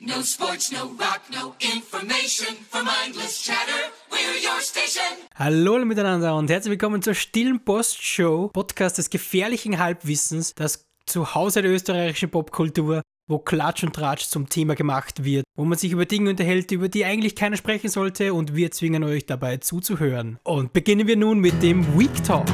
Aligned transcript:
No 0.00 0.22
sports, 0.22 0.72
no 0.72 0.86
rock, 0.98 1.20
no 1.30 1.54
information. 1.60 2.56
For 2.68 2.82
mindless 2.82 3.44
chatter, 3.44 3.92
we're 4.10 4.34
your 4.42 4.60
station. 4.60 5.04
Hallo 5.36 5.76
alle 5.76 5.84
miteinander 5.84 6.34
und 6.34 6.50
herzlich 6.50 6.72
willkommen 6.72 7.00
zur 7.00 7.14
Stillen 7.14 7.64
Post-Show, 7.64 8.48
Podcast 8.52 8.98
des 8.98 9.08
gefährlichen 9.08 9.78
Halbwissens, 9.78 10.52
das 10.54 10.84
Zuhause 11.06 11.62
der 11.62 11.70
österreichischen 11.70 12.28
Popkultur, 12.28 13.02
wo 13.28 13.38
Klatsch 13.38 13.84
und 13.84 13.94
Tratsch 13.94 14.24
zum 14.24 14.48
Thema 14.48 14.74
gemacht 14.74 15.22
wird, 15.22 15.44
wo 15.56 15.64
man 15.64 15.78
sich 15.78 15.92
über 15.92 16.06
Dinge 16.06 16.30
unterhält, 16.30 16.72
über 16.72 16.88
die 16.88 17.04
eigentlich 17.04 17.36
keiner 17.36 17.56
sprechen 17.56 17.88
sollte 17.88 18.34
und 18.34 18.56
wir 18.56 18.72
zwingen 18.72 19.04
euch 19.04 19.26
dabei 19.26 19.58
zuzuhören. 19.58 20.40
Und 20.42 20.72
beginnen 20.72 21.06
wir 21.06 21.16
nun 21.16 21.38
mit 21.38 21.62
dem 21.62 21.96
Week 21.96 22.24
Talk. 22.24 22.48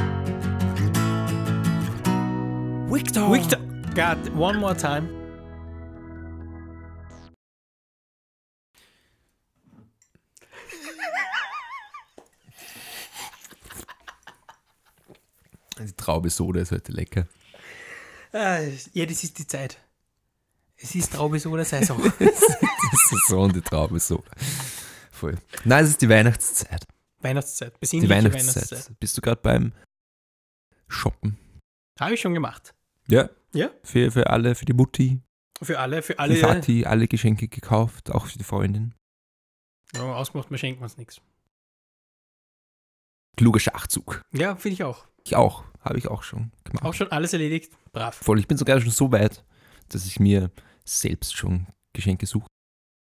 Week 2.91 3.11
Talk. 3.11 3.33
Week 3.33 3.49
Talk. 3.49 3.61
God, 3.95 4.17
one 4.37 4.59
more 4.59 4.77
time. 4.77 5.20
Die 15.85 15.93
Traube 15.93 16.29
Soda 16.29 16.61
ist 16.61 16.71
heute 16.71 16.91
lecker. 16.91 17.27
Ah, 18.33 18.59
ja, 18.93 19.05
das 19.05 19.23
ist 19.23 19.37
die 19.39 19.47
Zeit. 19.47 19.77
Es 20.77 20.95
ist 20.95 21.11
Traube 21.13 21.39
so 21.39 21.51
oder 21.51 21.65
Saison. 21.65 22.01
Das 22.19 23.11
ist 23.11 23.27
so 23.27 23.41
und 23.41 23.55
die 23.55 23.61
Traube 23.61 23.99
Soda. 23.99 24.31
Voll. 25.11 25.37
Nein, 25.65 25.83
es 25.83 25.91
ist 25.91 26.01
die 26.01 26.09
Weihnachtszeit. 26.09 26.87
Weihnachtszeit. 27.19 27.75
Die 27.75 27.79
Besinnliche 27.79 28.13
Weihnachtszeit. 28.13 28.91
Bist 28.99 29.17
du 29.17 29.21
gerade 29.21 29.41
beim 29.41 29.73
Shoppen? 30.87 31.37
Habe 31.99 32.13
ich 32.15 32.21
schon 32.21 32.33
gemacht. 32.33 32.73
Ja. 33.07 33.29
Ja. 33.53 33.69
Für, 33.83 34.11
für 34.11 34.29
alle, 34.29 34.55
für 34.55 34.65
die 34.65 34.73
Mutti, 34.73 35.19
Für 35.61 35.79
alle, 35.79 36.01
für 36.01 36.13
für 36.13 36.19
alle. 36.19 36.41
Vati, 36.41 36.85
alle 36.85 37.07
Geschenke 37.07 37.47
gekauft, 37.47 38.09
auch 38.11 38.25
für 38.27 38.37
die 38.37 38.43
Freundin. 38.43 38.95
Ja, 39.93 40.01
ausgemacht, 40.15 40.49
wir 40.49 40.57
schenken 40.57 40.81
uns 40.81 40.97
nichts. 40.97 41.21
Kluger 43.35 43.59
Schachzug. 43.59 44.21
Ja, 44.31 44.55
finde 44.55 44.73
ich 44.75 44.83
auch. 44.83 45.05
Ich 45.25 45.35
auch. 45.35 45.63
Habe 45.81 45.97
ich 45.97 46.07
auch 46.07 46.23
schon 46.23 46.51
gemacht. 46.63 46.85
Auch 46.85 46.93
schon 46.93 47.11
alles 47.11 47.33
erledigt. 47.33 47.73
Brav. 47.91 48.15
Voll. 48.15 48.39
Ich 48.39 48.47
bin 48.47 48.57
sogar 48.57 48.79
schon 48.79 48.91
so 48.91 49.11
weit, 49.11 49.43
dass 49.89 50.05
ich 50.05 50.19
mir 50.19 50.51
selbst 50.85 51.35
schon 51.35 51.67
Geschenke 51.93 52.25
suche. 52.25 52.47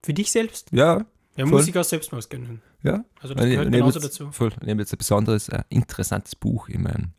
Für 0.04 0.14
dich 0.14 0.30
selbst? 0.30 0.70
Ja, 0.72 1.04
Ja, 1.36 1.44
Voll. 1.44 1.58
muss 1.58 1.68
ich 1.68 1.76
auch 1.76 1.84
selbst 1.84 2.12
mal 2.12 2.20
gönnen. 2.28 2.62
ja. 2.82 3.04
Also 3.20 3.34
das 3.34 3.44
gehört 3.44 3.70
genauso 3.72 3.98
jetzt, 4.00 4.04
dazu. 4.20 4.32
Voll. 4.32 4.50
Ich 4.60 4.66
nehme 4.66 4.82
jetzt 4.82 4.92
ein 4.92 4.98
besonderes, 4.98 5.48
äh, 5.48 5.62
interessantes 5.68 6.34
Buch 6.36 6.68
in 6.68 6.82
meinen 6.82 7.14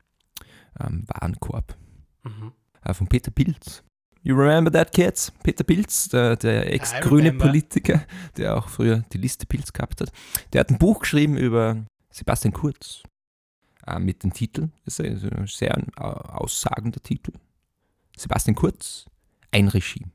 ähm, 0.80 1.03
Warenkorb. 1.07 1.75
Mhm. 2.23 2.52
äh, 2.83 2.93
von 2.93 3.07
Peter 3.07 3.31
Pilz. 3.31 3.83
You 4.21 4.35
remember 4.35 4.71
that, 4.71 4.91
kids? 4.91 5.31
Peter 5.43 5.63
Pilz, 5.63 6.09
der, 6.09 6.35
der 6.35 6.73
ex-grüne. 6.73 7.33
Politiker, 7.33 8.03
der 8.35 8.57
auch 8.57 8.67
früher 8.67 9.03
die 9.13 9.17
Liste 9.17 9.45
Pilz 9.45 9.71
gehabt 9.71 10.02
hat. 10.02 10.11
Der 10.52 10.59
hat 10.61 10.69
ein 10.69 10.77
Buch 10.77 10.99
geschrieben 10.99 11.37
über 11.37 11.85
Sebastian 12.11 12.53
Kurz 12.53 13.03
äh, 13.88 13.99
mit 13.99 14.23
dem 14.23 14.33
Titel, 14.33 14.69
das 14.85 14.99
ist 14.99 15.23
ein 15.23 15.47
sehr 15.47 15.77
äh, 15.77 16.02
aussagender 16.02 17.02
Titel. 17.02 17.31
Sebastian 18.17 18.55
Kurz, 18.55 19.05
ein 19.52 19.67
Regime. 19.67 20.11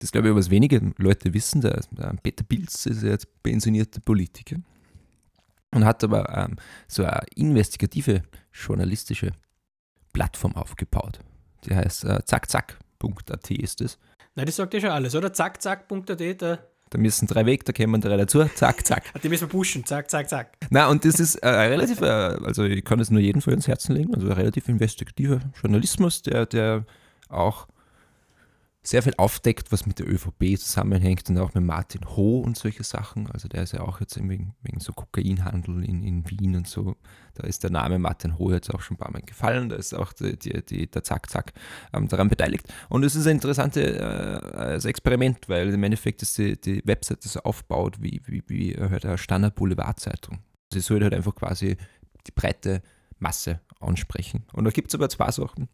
Das 0.00 0.12
glaube 0.12 0.30
ich, 0.30 0.34
was 0.34 0.50
wenige 0.50 0.92
Leute 0.96 1.32
wissen. 1.34 1.60
Der, 1.60 1.80
der 1.90 2.14
Peter 2.22 2.42
Pilz 2.42 2.86
ist 2.86 3.02
jetzt 3.02 3.42
pensionierter 3.42 4.00
Politiker 4.00 4.56
und 5.72 5.84
hat 5.84 6.02
aber 6.02 6.28
ähm, 6.36 6.56
so 6.88 7.04
eine 7.04 7.20
investigative 7.36 8.22
journalistische 8.52 9.32
Plattform 10.12 10.56
aufgebaut. 10.56 11.20
Die 11.64 11.74
heißt 11.74 12.04
äh, 12.04 12.24
zackzack.at 12.24 13.50
ist 13.50 13.80
es. 13.80 13.98
Na, 14.34 14.44
das 14.44 14.56
sagt 14.56 14.74
ja 14.74 14.80
schon 14.80 14.90
alles, 14.90 15.14
oder? 15.14 15.32
Zack, 15.32 15.60
zack.at, 15.60 16.60
da. 16.90 16.98
Müssen 16.98 17.26
drei 17.26 17.46
weg, 17.46 17.64
da 17.64 17.72
kommen 17.72 18.00
drei 18.00 18.16
dazu. 18.16 18.44
Zack, 18.54 18.86
zack. 18.86 19.04
Die 19.22 19.28
müssen 19.28 19.42
wir 19.42 19.48
pushen. 19.48 19.84
Zack, 19.84 20.10
zack, 20.10 20.28
zack. 20.28 20.56
Na, 20.70 20.88
und 20.88 21.04
das 21.04 21.18
ist 21.20 21.36
äh, 21.36 21.48
relativ, 21.48 22.00
äh, 22.00 22.06
also 22.06 22.64
ich 22.64 22.84
kann 22.84 23.00
es 23.00 23.10
nur 23.10 23.20
jedem 23.20 23.42
für 23.42 23.52
ins 23.52 23.68
Herzen 23.68 23.94
legen, 23.94 24.14
also 24.14 24.28
relativ 24.28 24.68
investigativer 24.68 25.40
Journalismus, 25.60 26.22
der, 26.22 26.46
der 26.46 26.84
auch 27.28 27.66
sehr 28.82 29.02
viel 29.02 29.12
aufdeckt, 29.18 29.72
was 29.72 29.84
mit 29.84 29.98
der 29.98 30.08
ÖVP 30.08 30.58
zusammenhängt 30.58 31.28
und 31.28 31.38
auch 31.38 31.52
mit 31.52 31.62
Martin 31.64 32.00
Ho 32.16 32.40
und 32.40 32.56
solche 32.56 32.82
Sachen. 32.82 33.30
Also 33.30 33.46
der 33.46 33.62
ist 33.62 33.72
ja 33.72 33.82
auch 33.82 34.00
jetzt 34.00 34.16
wegen, 34.16 34.54
wegen 34.62 34.80
so 34.80 34.94
Kokainhandel 34.94 35.84
in, 35.84 36.02
in 36.02 36.28
Wien 36.30 36.56
und 36.56 36.66
so. 36.66 36.96
Da 37.34 37.44
ist 37.46 37.62
der 37.62 37.70
Name 37.70 37.98
Martin 37.98 38.38
Ho 38.38 38.50
jetzt 38.50 38.72
auch 38.74 38.80
schon 38.80 38.94
ein 38.94 38.98
paar 38.98 39.12
Mal 39.12 39.20
gefallen. 39.20 39.68
Da 39.68 39.76
ist 39.76 39.92
auch 39.92 40.14
die, 40.14 40.38
die, 40.38 40.64
die, 40.64 40.90
der 40.90 41.04
Zack 41.04 41.28
Zack 41.28 41.52
ähm, 41.92 42.08
daran 42.08 42.30
beteiligt. 42.30 42.72
Und 42.88 43.04
es 43.04 43.14
ist 43.14 43.26
ein 43.26 43.36
interessantes 43.36 43.84
äh, 43.84 44.88
Experiment, 44.88 45.46
weil 45.48 45.74
im 45.74 45.82
Endeffekt 45.82 46.22
ist 46.22 46.38
die, 46.38 46.58
die 46.58 46.82
Webseite 46.86 47.28
so 47.28 47.40
aufbaut 47.40 48.00
wie, 48.00 48.22
wie, 48.24 48.42
wie 48.46 48.74
äh, 48.74 48.88
halt 48.88 49.04
eine 49.04 49.18
Standard 49.18 49.56
Boulevardzeitung. 49.56 50.38
Sie 50.72 50.80
soll 50.80 51.02
halt 51.02 51.12
einfach 51.12 51.34
quasi 51.34 51.76
die 52.26 52.32
breite 52.32 52.82
Masse 53.18 53.60
ansprechen. 53.78 54.46
Und 54.54 54.64
da 54.64 54.70
gibt 54.70 54.88
es 54.88 54.94
aber 54.94 55.10
zwei 55.10 55.30
Sachen, 55.30 55.68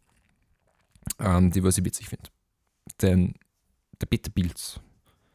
ähm, 1.19 1.51
die 1.51 1.63
was 1.63 1.77
ich 1.77 1.85
witzig 1.85 2.09
finde. 2.09 2.29
Denn 3.01 3.35
der 3.99 4.05
Peter 4.07 4.31
Pilz 4.31 4.79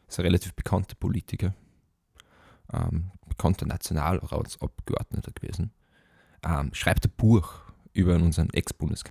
ist 0.09 0.19
ein 0.19 0.25
relativ 0.25 0.55
bekannter 0.55 0.95
Politiker, 0.95 1.55
ähm, 2.73 3.11
bekannter 3.27 3.67
Nationalratsabgeordneter 3.67 5.33
gewesen, 5.33 5.73
ähm, 6.45 6.73
schreibt 6.75 7.07
ein 7.07 7.13
Buch 7.17 7.53
über 7.93 8.15
unseren 8.15 8.51
Ex-Bundeskanzler. 8.51 9.11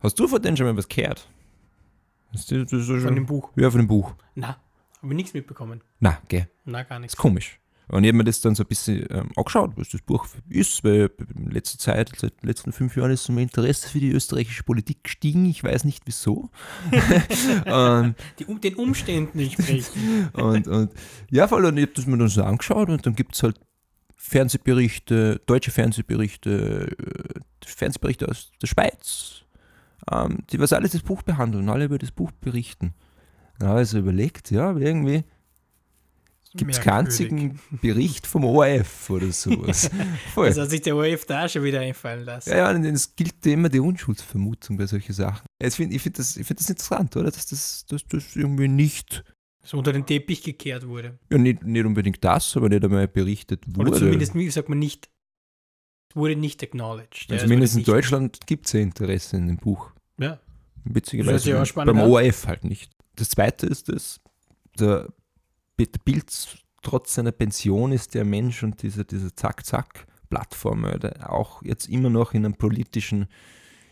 Hast 0.00 0.18
du 0.18 0.28
von 0.28 0.40
dem 0.40 0.56
schon 0.56 0.66
mal 0.66 0.76
was 0.76 0.88
gehört? 0.88 1.28
Von 2.32 3.14
dem 3.14 3.26
Buch. 3.26 3.50
Ja, 3.56 3.70
von 3.70 3.80
dem 3.80 3.88
Buch. 3.88 4.14
Na, 4.34 4.56
habe 5.02 5.12
ich 5.12 5.16
nichts 5.16 5.34
mitbekommen. 5.34 5.82
Na, 5.98 6.20
gell. 6.28 6.48
Na, 6.64 6.82
gar 6.84 6.98
ist 6.98 7.02
nichts. 7.02 7.16
komisch. 7.16 7.58
Und 7.90 8.04
ich 8.04 8.08
habe 8.08 8.18
mir 8.18 8.24
das 8.24 8.40
dann 8.40 8.54
so 8.54 8.62
ein 8.62 8.68
bisschen 8.68 9.04
ähm, 9.10 9.30
angeschaut, 9.34 9.72
was 9.74 9.88
das 9.88 10.00
Buch 10.02 10.26
ist, 10.48 10.84
weil 10.84 11.10
in 11.34 11.50
letzter 11.50 11.78
Zeit, 11.78 12.12
seit 12.16 12.40
den 12.40 12.46
letzten 12.46 12.72
fünf 12.72 12.96
Jahren 12.96 13.10
ist 13.10 13.24
so 13.24 13.32
mein 13.32 13.44
Interesse 13.44 13.88
für 13.88 13.98
die 13.98 14.12
österreichische 14.12 14.62
Politik 14.62 15.02
gestiegen. 15.02 15.44
Ich 15.46 15.64
weiß 15.64 15.84
nicht 15.84 16.04
wieso. 16.06 16.50
Die, 18.38 18.44
um, 18.46 18.60
den 18.60 18.74
Umständen 18.76 19.40
entsprechen. 19.40 20.30
und, 20.34 20.68
und 20.68 20.92
ja, 21.30 21.48
voll, 21.48 21.64
und 21.64 21.76
ich 21.76 21.82
habe 21.82 21.92
das 21.94 22.06
mir 22.06 22.16
dann 22.16 22.28
so 22.28 22.44
angeschaut 22.44 22.88
und 22.88 23.04
dann 23.04 23.16
gibt 23.16 23.34
es 23.34 23.42
halt 23.42 23.58
Fernsehberichte, 24.16 25.40
deutsche 25.46 25.72
Fernsehberichte, 25.72 26.96
äh, 26.96 27.40
Fernsehberichte 27.66 28.28
aus 28.28 28.52
der 28.62 28.68
Schweiz, 28.68 29.42
ähm, 30.12 30.44
die 30.50 30.60
was 30.60 30.72
alles 30.72 30.92
das 30.92 31.02
Buch 31.02 31.22
behandeln, 31.22 31.68
alle 31.68 31.86
über 31.86 31.98
das 31.98 32.12
Buch 32.12 32.30
berichten. 32.30 32.94
Dann 33.58 33.70
habe 33.70 33.82
ich 33.82 33.88
so 33.88 33.98
überlegt, 33.98 34.50
ja, 34.50 34.76
irgendwie 34.76 35.24
gibt 36.56 36.70
es 36.72 36.80
keinen 36.80 37.06
einzigen 37.06 37.60
Bericht 37.80 38.26
vom 38.26 38.44
ORF 38.44 39.08
oder 39.10 39.30
sowas. 39.32 39.88
Voll. 40.34 40.48
Das 40.48 40.58
hat 40.58 40.70
sich 40.70 40.82
der 40.82 40.96
ORF 40.96 41.24
da 41.24 41.48
schon 41.48 41.62
wieder 41.62 41.80
einfallen 41.80 42.24
lassen. 42.24 42.50
ja, 42.50 42.56
ja, 42.56 42.70
und 42.70 42.84
es 42.84 43.14
gilt 43.14 43.44
immer 43.46 43.68
die 43.68 43.80
Unschuldsvermutung 43.80 44.76
bei 44.76 44.86
solchen 44.86 45.12
Sachen. 45.12 45.46
Jetzt 45.62 45.76
find, 45.76 45.92
ich 45.94 46.02
finde 46.02 46.16
das, 46.18 46.36
ich 46.36 46.46
find 46.46 46.58
das 46.58 46.68
interessant, 46.68 47.16
oder? 47.16 47.30
Dass 47.30 47.46
das, 47.46 47.86
dass 47.86 48.04
das 48.06 48.34
irgendwie 48.34 48.66
nicht, 48.68 49.22
So 49.62 49.78
unter 49.78 49.92
den 49.92 50.04
Teppich 50.06 50.42
gekehrt 50.42 50.86
wurde. 50.88 51.18
ja, 51.30 51.38
nicht, 51.38 51.62
nicht 51.62 51.84
unbedingt 51.86 52.24
das, 52.24 52.56
aber 52.56 52.68
nicht 52.68 52.82
einmal 52.84 53.06
berichtet 53.06 53.62
wurde. 53.68 53.90
Oder 53.90 53.98
zumindest, 53.98 54.34
wie 54.34 54.50
sagt 54.50 54.68
man, 54.68 54.78
nicht, 54.80 55.08
wurde 56.14 56.34
nicht 56.34 56.62
acknowledged. 56.64 57.26
Ja, 57.28 57.36
Ja, 57.36 57.36
es 57.36 57.42
zumindest 57.42 57.76
in 57.76 57.84
Deutschland 57.84 58.38
gibt 58.46 58.66
es 58.66 58.72
ja 58.72 58.80
Interesse 58.80 59.36
in 59.36 59.46
dem 59.46 59.56
Buch. 59.58 59.92
Ja. 60.18 60.40
Witzigerweise 60.84 61.52
auch 61.54 61.58
beim- 61.58 61.66
spannend 61.66 61.94
beim 61.94 62.04
an. 62.04 62.10
ORF 62.10 62.46
halt 62.48 62.64
nicht. 62.64 62.90
Das 63.14 63.28
zweite 63.28 63.66
ist, 63.66 63.88
dass 63.88 64.20
der 64.78 65.08
Peter 65.80 65.98
Pilz 66.04 66.58
trotz 66.82 67.14
seiner 67.14 67.32
Pension 67.32 67.90
ist 67.90 68.12
der 68.12 68.26
Mensch 68.26 68.62
und 68.62 68.82
diese, 68.82 69.02
diese 69.02 69.34
Zack-Zack-Plattform 69.34 70.84
äh, 70.84 71.10
auch 71.22 71.62
jetzt 71.62 71.88
immer 71.88 72.10
noch 72.10 72.34
in 72.34 72.44
einer 72.44 72.54
politischen 72.54 73.28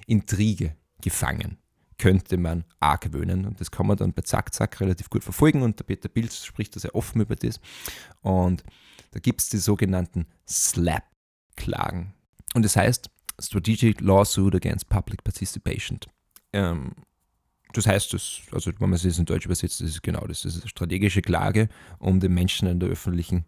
Intrige 0.07 0.77
gefangen. 1.01 1.57
Könnte 1.97 2.37
man 2.37 2.67
argwöhnen. 2.79 3.47
Und 3.47 3.59
das 3.59 3.71
kann 3.71 3.87
man 3.87 3.97
dann 3.97 4.13
bei 4.13 4.21
Zack 4.21 4.53
Zack 4.53 4.83
relativ 4.83 5.09
gut 5.09 5.25
verfolgen. 5.25 5.63
Und 5.63 5.79
der 5.79 5.85
Peter 5.85 6.11
Pilz 6.11 6.45
spricht 6.45 6.77
da 6.77 6.81
sehr 6.81 6.95
offen 6.95 7.23
über 7.23 7.37
das. 7.37 7.59
Und 8.21 8.65
da 9.13 9.19
gibt 9.19 9.41
es 9.41 9.49
die 9.49 9.57
sogenannten 9.57 10.27
SLAP-Klagen. 10.47 12.13
Und 12.53 12.67
das 12.67 12.77
heißt 12.77 13.09
Strategic 13.41 14.03
Lawsuit 14.03 14.55
Against 14.55 14.91
Public 14.91 15.25
Participation. 15.25 16.01
Ähm, 16.53 16.93
das 17.73 17.87
heißt, 17.87 18.15
das, 18.15 18.41
also 18.53 18.71
wenn 18.79 18.91
man 18.91 18.95
es 18.95 19.05
jetzt 19.05 19.19
in 19.19 19.27
Deutsch 19.27 19.47
übersetzt, 19.47 19.81
das 19.81 19.89
ist 19.89 20.03
genau 20.03 20.27
das. 20.27 20.43
Das 20.43 20.55
ist 20.55 20.63
eine 20.63 20.69
strategische 20.69 21.23
Klage, 21.23 21.69
um 21.99 22.21
den 22.21 22.35
Menschen 22.35 22.69
an 22.69 22.81
der 22.81 22.89
öffentlichen 22.89 23.45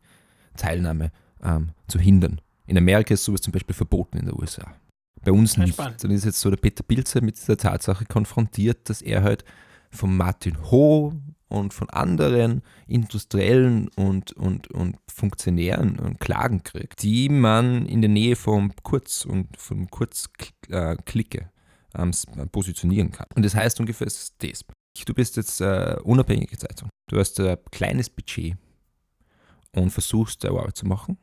Teilnahme 0.57 1.11
ähm, 1.43 1.71
zu 1.89 1.99
hindern. 1.99 2.41
In 2.67 2.77
Amerika 2.77 3.15
ist 3.15 3.25
sowas 3.25 3.41
zum 3.41 3.53
Beispiel 3.53 3.75
verboten 3.75 4.19
in 4.19 4.27
den 4.27 4.39
USA. 4.39 4.75
Bei 5.23 5.33
uns 5.33 5.57
nicht. 5.57 5.79
Dann 5.79 6.11
ist 6.11 6.25
jetzt 6.25 6.41
so 6.41 6.51
der 6.51 6.57
Peter 6.57 6.83
Pilzer 6.83 7.23
mit 7.23 7.37
dieser 7.37 7.57
Tatsache 7.57 8.05
konfrontiert, 8.07 8.89
dass 8.89 9.03
er 9.03 9.23
halt 9.23 9.45
von 9.91 10.17
Martin 10.17 10.57
Ho 10.71 11.13
und 11.49 11.75
von 11.75 11.91
anderen 11.91 12.63
Industriellen 12.87 13.89
und, 13.97 14.33
und, 14.33 14.71
und 14.71 14.97
Funktionären 15.13 15.99
und 15.99 16.21
Klagen 16.21 16.63
kriegt, 16.63 17.03
die 17.03 17.29
man 17.29 17.87
in 17.87 18.01
der 18.01 18.11
Nähe 18.11 18.37
vom 18.37 18.73
Kurz 18.83 19.25
und 19.25 19.49
vom 19.59 19.91
Kurzklicke 19.91 21.51
ähm, 21.97 22.13
positionieren 22.51 23.11
kann. 23.11 23.27
Und 23.35 23.45
das 23.45 23.55
heißt 23.55 23.81
ungefähr 23.81 24.07
das. 24.07 24.65
Du 25.07 25.15
bist 25.15 25.37
jetzt 25.37 25.63
eine 25.63 26.03
unabhängige 26.03 26.59
Zeitung. 26.59 26.89
Du 27.09 27.19
hast 27.19 27.39
ein 27.41 27.59
kleines 27.71 28.11
Budget 28.11 28.57
und 29.75 29.91
versuchst, 29.91 30.45
deine 30.45 30.59
Arbeit 30.59 30.77
zu 30.77 30.87
machen 30.87 31.17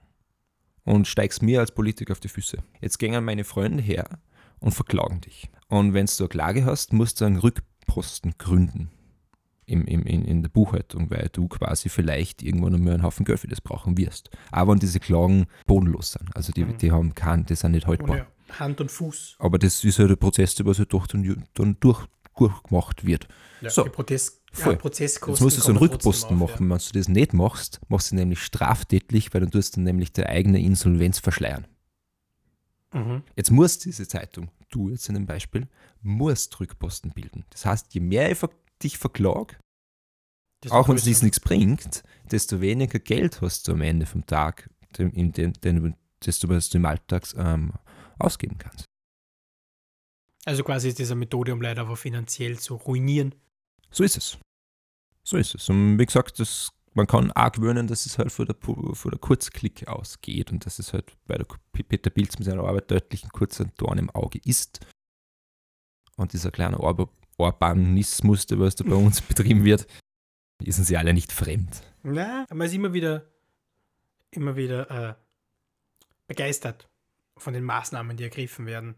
und 0.83 1.07
steigst 1.07 1.41
mir 1.41 1.59
als 1.59 1.71
Politiker 1.71 2.13
auf 2.13 2.19
die 2.19 2.29
Füße. 2.29 2.57
Jetzt 2.81 2.97
gehen 2.97 3.23
meine 3.23 3.43
Freunde 3.43 3.83
her 3.83 4.19
und 4.59 4.71
verklagen 4.71 5.21
dich. 5.21 5.49
Und 5.67 5.93
wenn 5.93 6.05
du 6.05 6.23
eine 6.23 6.29
Klage 6.29 6.65
hast, 6.65 6.93
musst 6.93 7.19
du 7.19 7.25
einen 7.25 7.37
Rückposten 7.37 8.35
gründen 8.37 8.89
im, 9.65 9.85
im, 9.85 10.03
in, 10.03 10.23
in 10.23 10.41
der 10.41 10.49
Buchhaltung, 10.49 11.09
weil 11.09 11.29
du 11.31 11.47
quasi 11.49 11.89
vielleicht 11.89 12.41
irgendwann 12.41 12.73
einmal 12.73 12.93
einen 12.93 13.03
Haufen 13.03 13.25
Geld 13.25 13.39
für 13.39 13.47
das 13.47 13.59
brauchen 13.59 13.97
wirst. 13.97 14.29
Aber 14.51 14.71
wenn 14.71 14.79
diese 14.79 15.01
Klagen 15.01 15.47
bodenlos 15.65 16.13
sind, 16.13 16.33
also 16.35 16.53
die, 16.53 16.65
die 16.65 16.91
haben 16.91 17.13
keinen, 17.13 17.45
die 17.45 17.55
sind 17.55 17.73
nicht 17.73 17.85
haltbar. 17.85 18.27
Hand 18.51 18.81
und 18.81 18.91
Fuß. 18.91 19.35
Aber 19.39 19.57
das 19.59 19.83
ist 19.83 19.99
halt 19.99 20.09
der 20.09 20.15
Prozess, 20.15 20.55
der 20.55 20.65
was 20.65 20.79
halt 20.79 20.93
doch 20.93 21.07
dann, 21.07 21.43
dann 21.53 21.77
durch, 21.79 22.05
durchgemacht 22.37 23.05
wird. 23.05 23.27
Ja, 23.61 23.69
So. 23.69 23.83
die 23.83 23.89
Protest, 23.89 24.41
Voll. 24.51 24.73
ja, 24.73 24.79
Prozesskosten 24.79 25.33
Jetzt 25.33 25.41
musst 25.41 25.57
du 25.57 25.61
so 25.61 25.69
einen 25.69 25.77
Rückposten 25.77 26.41
auf, 26.41 26.49
machen. 26.51 26.69
Wenn 26.69 26.77
du 26.77 26.91
das 26.93 27.07
nicht 27.07 27.33
machst, 27.33 27.79
machst 27.89 28.11
du 28.11 28.15
nämlich 28.15 28.39
straftätlich, 28.41 29.33
weil 29.33 29.41
dann 29.41 29.51
tust 29.51 29.75
du 29.77 29.81
nämlich 29.81 30.13
deine 30.13 30.29
eigene 30.29 30.61
Insolvenz 30.61 31.19
verschleiern. 31.19 31.67
Ja. 32.93 32.99
Mhm. 32.99 33.23
Jetzt 33.35 33.51
muss 33.51 33.79
diese 33.79 34.07
Zeitung, 34.07 34.49
du 34.69 34.89
jetzt 34.89 35.09
in 35.09 35.15
dem 35.15 35.25
Beispiel, 35.25 35.67
musst 36.01 36.59
Rückposten 36.59 37.11
bilden. 37.11 37.45
Das 37.49 37.65
heißt, 37.65 37.93
je 37.93 37.99
mehr 38.01 38.31
ich 38.31 38.39
dich 38.81 38.97
verklag, 38.97 39.59
auch 40.69 40.89
wenn 40.89 40.95
es 40.95 41.21
nichts 41.21 41.39
bringt, 41.39 42.03
desto 42.31 42.61
weniger 42.61 42.99
Geld 42.99 43.41
hast 43.41 43.67
du 43.67 43.73
am 43.73 43.81
Ende 43.81 44.05
vom 44.05 44.25
Tag, 44.25 44.69
dem, 44.97 45.11
in 45.11 45.31
den, 45.31 45.53
den, 45.53 45.95
desto 46.25 46.49
was 46.49 46.69
du 46.69 46.79
im 46.79 46.85
Alltag 46.85 47.27
ähm, 47.37 47.73
ausgeben 48.19 48.57
kannst. 48.57 48.85
Also 50.45 50.63
quasi 50.63 50.87
ist 50.87 50.99
diese 50.99 51.15
Methode, 51.15 51.53
um 51.53 51.61
Leute 51.61 51.81
aber 51.81 51.97
finanziell 51.97 52.57
zu 52.57 52.75
ruinieren. 52.75 53.35
So 53.91 54.05
ist 54.05 54.15
es. 54.15 54.37
So 55.23 55.35
ist 55.35 55.53
es. 55.55 55.67
Und 55.67 55.99
wie 55.99 56.05
gesagt, 56.05 56.39
das, 56.39 56.71
man 56.93 57.05
kann 57.05 57.33
auch 57.33 57.51
gewöhnen, 57.51 57.87
dass 57.87 58.05
es 58.05 58.17
halt 58.17 58.31
von 58.31 58.45
der, 58.45 58.55
von 58.61 59.11
der 59.11 59.19
Kurzklick 59.19 59.87
ausgeht 59.89 60.51
und 60.53 60.65
dass 60.65 60.79
es 60.79 60.93
halt 60.93 61.11
bei 61.25 61.37
Peter 61.73 62.09
Pilz 62.09 62.39
mit 62.39 62.45
seiner 62.45 62.63
Arbeit 62.63 62.89
deutlich 62.89 63.25
ein 63.25 63.29
kurzer 63.31 63.65
Dorn 63.75 63.97
im 63.97 64.09
Auge 64.09 64.39
ist. 64.45 64.79
Und 66.15 66.31
dieser 66.31 66.51
kleine 66.51 66.79
Orb 66.79 67.09
Urbanismus, 67.37 68.47
der 68.47 68.59
was 68.59 68.75
da 68.75 68.83
bei 68.83 68.95
uns 68.95 69.21
betrieben 69.27 69.65
wird, 69.65 69.85
ist 70.63 70.79
uns 70.79 70.89
ja 70.89 70.99
alle 70.99 71.13
nicht 71.13 71.31
fremd. 71.31 71.83
Na, 72.03 72.43
aber 72.43 72.55
man 72.55 72.67
ist 72.67 72.73
immer 72.73 72.93
wieder, 72.93 73.29
immer 74.31 74.55
wieder 74.55 75.09
äh, 75.09 75.13
begeistert 76.25 76.89
von 77.41 77.53
den 77.53 77.63
Maßnahmen, 77.63 78.17
die 78.17 78.23
ergriffen 78.23 78.65
werden. 78.65 78.95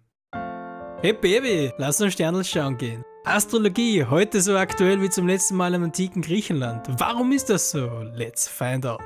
Hey 1.02 1.14
Baby, 1.14 1.72
lass 1.78 2.02
uns 2.02 2.14
Sternl 2.14 2.44
schauen 2.44 2.78
gehen. 2.78 3.04
Astrologie, 3.24 4.06
heute 4.06 4.42
so 4.42 4.58
aktuell 4.58 5.02
wie 5.02 5.10
zum 5.10 5.28
letzten 5.28 5.56
Mal 5.56 5.74
im 5.74 5.84
antiken 5.84 6.22
Griechenland. 6.22 6.88
Warum 7.00 7.32
ist 7.32 7.50
das 7.50 7.72
so? 7.72 7.88
Let's 8.14 8.48
find 8.48 8.86
out. 8.86 9.02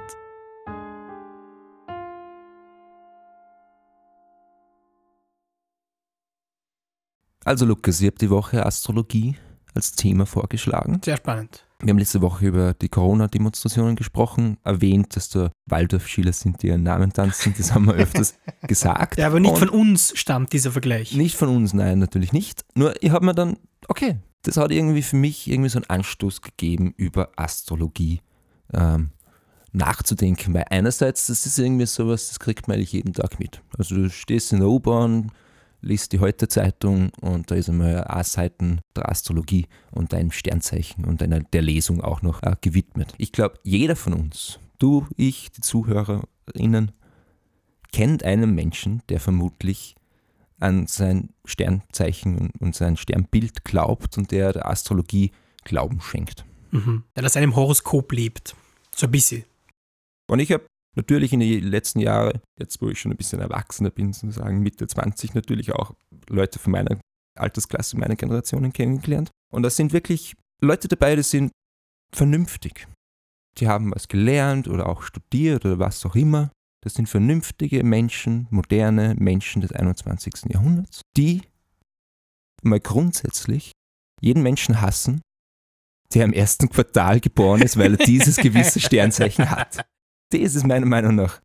Also 7.46 7.66
Lukas, 7.66 8.00
ich 8.00 8.08
habe 8.08 8.18
die 8.18 8.30
Woche 8.30 8.66
Astrologie 8.66 9.36
als 9.74 9.92
Thema 9.92 10.26
vorgeschlagen. 10.26 11.02
Sehr 11.04 11.18
spannend. 11.18 11.66
Wir 11.84 11.92
haben 11.92 12.00
letzte 12.00 12.22
Woche 12.22 12.48
über 12.48 12.74
die 12.74 12.88
Corona-Demonstrationen 12.88 13.98
gesprochen, 13.98 14.58
erwähnt, 14.64 15.18
dass 15.18 15.30
da 15.30 15.52
Waldorf-Schüler 15.66 16.32
sind, 16.32 16.62
die 16.64 16.68
ihren 16.68 16.84
Namen 16.84 17.12
tanzen. 17.12 17.54
Das 17.58 17.74
haben 17.74 17.86
wir 17.86 17.96
öfters 17.96 18.36
gesagt. 18.68 19.18
Ja, 19.18 19.28
aber 19.28 19.42
nicht 19.42 19.52
Und 19.52 19.60
von 19.60 19.70
uns 19.70 20.14
stammt 20.16 20.54
dieser 20.54 20.72
Vergleich. 20.72 21.14
Nicht 21.14 21.36
von 21.36 21.50
uns, 21.50 21.74
nein, 21.74 22.00
natürlich 22.00 22.32
nicht. 22.32 22.64
Nur 22.76 22.94
ich 23.04 23.12
habe 23.12 23.26
mir 23.26 23.36
dann, 23.36 23.58
okay, 23.90 24.18
das 24.44 24.56
hat 24.56 24.72
irgendwie 24.72 25.02
für 25.02 25.18
mich 25.18 25.50
irgendwie 25.50 25.70
so 25.70 25.80
einen 25.80 25.90
Anstoß 25.90 26.42
gegeben, 26.42 26.94
über 26.96 27.32
Astrologie 27.36 28.22
ähm, 28.74 29.12
nachzudenken. 29.74 30.54
Weil 30.54 30.66
einerseits, 30.70 31.28
das 31.28 31.46
ist 31.46 31.60
irgendwie 31.60 31.86
sowas, 31.86 32.30
das 32.30 32.40
kriegt 32.40 32.70
man 32.70 32.78
eigentlich 32.78 32.94
jeden 32.94 33.12
Tag 33.12 33.40
mit. 33.40 33.62
Also 33.78 33.96
du 33.96 34.10
stehst 34.10 34.54
in 34.54 34.60
der 34.60 34.70
U-Bahn, 34.70 35.32
liest 35.84 36.14
die 36.14 36.20
Heute-Zeitung 36.20 37.12
und 37.22 37.52
da 37.52 37.56
ist 37.56 37.70
einmal 37.70 38.06
A-Seiten 38.08 38.80
der 38.96 39.10
Astrologie 39.10 39.68
und 39.92 40.14
dein 40.14 40.32
Sternzeichen 40.32 41.06
und 41.06 41.22
einer 41.22 41.42
der 41.42 41.62
Lesung 41.62 42.02
auch 42.02 42.22
noch 42.22 42.42
äh, 42.42 42.56
gewidmet. 42.62 43.14
Ich 43.18 43.32
glaube, 43.32 43.60
jeder 43.64 43.96
von 43.96 44.14
uns, 44.14 44.60
du, 44.80 45.06
ich, 45.18 45.52
die 45.52 45.62
ZuhörerInnen, 45.62 46.92
kennt 47.92 48.24
einen 48.24 48.56
Menschen, 48.56 49.02
der 49.10 49.20
vermutlich 49.20 49.96
an 50.60 50.88
sein 50.88 51.30
Sternzeichen 51.46 52.50
und- 52.60 52.76
sein 52.76 52.98
Sternbild 52.98 53.66
glaubt 53.66 54.18
und 54.18 54.32
der 54.32 54.54
der 54.54 54.68
Astrologie 54.68 55.32
Glauben 55.66 56.02
schenkt. 56.02 56.44
Mhm. 56.72 57.04
Der 57.16 57.24
das 57.24 57.38
einem 57.38 57.56
Horoskop 57.56 58.12
lebt. 58.12 58.56
So 58.96 59.08
ein 59.08 59.12
bisschen. 59.12 59.44
Und 60.28 60.40
ich 60.40 60.52
habe 60.52 60.66
natürlich 60.96 61.34
in 61.34 61.40
den 61.40 61.64
letzten 61.64 62.00
Jahren, 62.00 62.40
jetzt 62.60 62.82
wo 62.82 62.90
ich 62.90 63.00
schon 63.00 63.12
ein 63.12 63.18
bisschen 63.18 63.40
erwachsener 63.40 63.90
bin, 63.90 64.14
sozusagen 64.14 64.60
Mitte 64.60 64.88
20, 64.88 65.34
natürlich 65.34 65.74
auch 65.74 65.96
Leute 66.30 66.60
von 66.60 66.72
meiner 66.72 67.00
Altersklasse, 67.38 67.98
meiner 67.98 68.16
Generationen 68.16 68.74
kennengelernt. 68.74 69.32
Und 69.52 69.64
da 69.64 69.70
sind 69.70 69.94
wirklich 69.94 70.36
Leute 70.62 70.88
dabei, 70.88 71.16
die 71.16 71.24
sind 71.24 71.52
vernünftig. 72.14 72.88
Die 73.58 73.68
haben 73.68 73.94
was 73.94 74.08
gelernt 74.08 74.68
oder 74.68 74.88
auch 74.88 75.04
studiert 75.04 75.66
oder 75.66 75.80
was 75.80 76.06
auch 76.06 76.16
immer. 76.16 76.52
Das 76.84 76.96
sind 76.96 77.08
vernünftige 77.08 77.84
Menschen, 77.84 78.48
moderne 78.50 79.16
Menschen 79.18 79.62
des 79.62 79.72
21. 79.72 80.52
Jahrhunderts, 80.52 81.02
die 81.16 81.42
mal 82.62 82.80
grundsätzlich 82.80 83.72
jeden 84.22 84.44
Menschen 84.44 84.82
hassen, 84.82 85.22
der 86.14 86.26
im 86.26 86.34
ersten 86.34 86.70
Quartal 86.70 87.20
geboren 87.20 87.62
ist, 87.62 87.78
weil 87.78 87.94
er 87.94 88.06
dieses 88.06 88.38
gewisse 88.38 88.80
Sternzeichen 88.82 89.50
hat. 89.50 89.86
Das 90.34 90.56
ist 90.56 90.66
meiner 90.66 90.86
Meinung 90.86 91.16
nach 91.16 91.42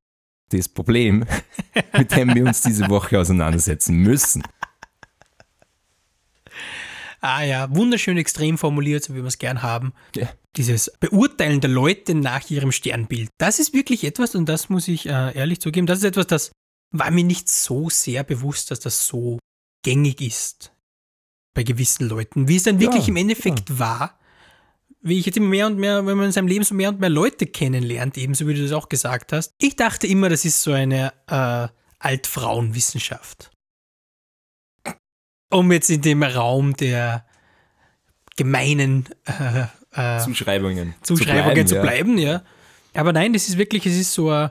das 0.50 0.69
Problem, 0.69 1.25
mit 1.96 2.12
dem 2.12 2.35
wir 2.35 2.46
uns 2.46 2.62
diese 2.62 2.88
Woche 2.88 3.19
auseinandersetzen 3.20 3.96
müssen. 3.96 4.43
Ah 7.20 7.43
ja, 7.43 7.75
wunderschön 7.75 8.17
extrem 8.17 8.58
formuliert, 8.58 9.05
so 9.05 9.14
wie 9.14 9.19
wir 9.19 9.26
es 9.26 9.38
gern 9.38 9.62
haben. 9.62 9.93
Ja. 10.14 10.29
Dieses 10.56 10.90
Beurteilen 11.00 11.61
der 11.61 11.70
Leute 11.70 12.14
nach 12.14 12.49
ihrem 12.49 12.73
Sternbild. 12.73 13.29
Das 13.38 13.58
ist 13.58 13.75
wirklich 13.75 14.05
etwas, 14.05 14.35
und 14.35 14.49
das 14.49 14.69
muss 14.69 14.88
ich 14.88 15.06
äh, 15.06 15.37
ehrlich 15.37 15.61
zugeben, 15.61 15.87
das 15.87 15.99
ist 15.99 16.05
etwas, 16.05 16.26
das 16.29 16.52
war 16.90 17.11
mir 17.11 17.25
nicht 17.25 17.49
so 17.49 17.90
sehr 17.90 18.23
bewusst, 18.25 18.70
dass 18.70 18.81
das 18.81 19.06
so 19.06 19.38
gängig 19.82 20.20
ist 20.20 20.73
bei 21.55 21.64
gewissen 21.64 22.08
Leuten. 22.08 22.49
Wie 22.49 22.56
es 22.56 22.62
dann 22.62 22.81
wirklich 22.81 23.06
Ja, 23.06 23.08
im 23.08 23.17
Endeffekt 23.17 23.79
war, 23.79 24.19
wie 25.08 25.19
ich 25.19 25.26
jetzt 25.26 25.37
immer 25.37 25.49
mehr 25.49 25.66
und 25.66 25.78
mehr, 25.78 26.06
wenn 26.06 26.16
man 26.16 26.26
in 26.26 26.32
seinem 26.32 26.49
Leben 26.49 26.64
so 26.64 26.75
mehr 26.75 26.90
und 26.90 27.00
mehr 27.00 27.10
Leute 27.10 27.46
kennenlernt, 27.46 28.16
ebenso 28.19 28.46
wie 28.46 28.55
du 28.55 28.62
das 28.62 28.72
auch 28.72 28.88
gesagt 28.88 29.32
hast. 29.32 29.54
Ich 29.59 29.76
dachte 29.76 30.06
immer, 30.06 30.28
das 30.28 30.44
ist 30.44 30.62
so 30.62 30.73
eine 30.73 31.12
äh, 31.26 31.68
Altfrauenwissenschaft. 31.99 33.50
Um 35.50 35.73
jetzt 35.73 35.90
in 35.90 36.02
dem 36.02 36.23
Raum 36.23 36.76
der 36.76 37.25
gemeinen 38.37 39.09
äh, 39.25 39.64
äh, 39.92 40.21
Zuschreibungen. 40.21 40.94
Zuschreibungen 41.02 41.66
zu 41.66 41.76
ja. 41.76 41.82
bleiben, 41.82 42.18
ja. 42.18 42.42
Aber 42.94 43.12
nein, 43.12 43.32
das 43.32 43.49
ist 43.49 43.59
wirklich, 43.59 43.87
es 43.87 43.97
ist 43.97 44.12
so, 44.12 44.30
ein, 44.30 44.50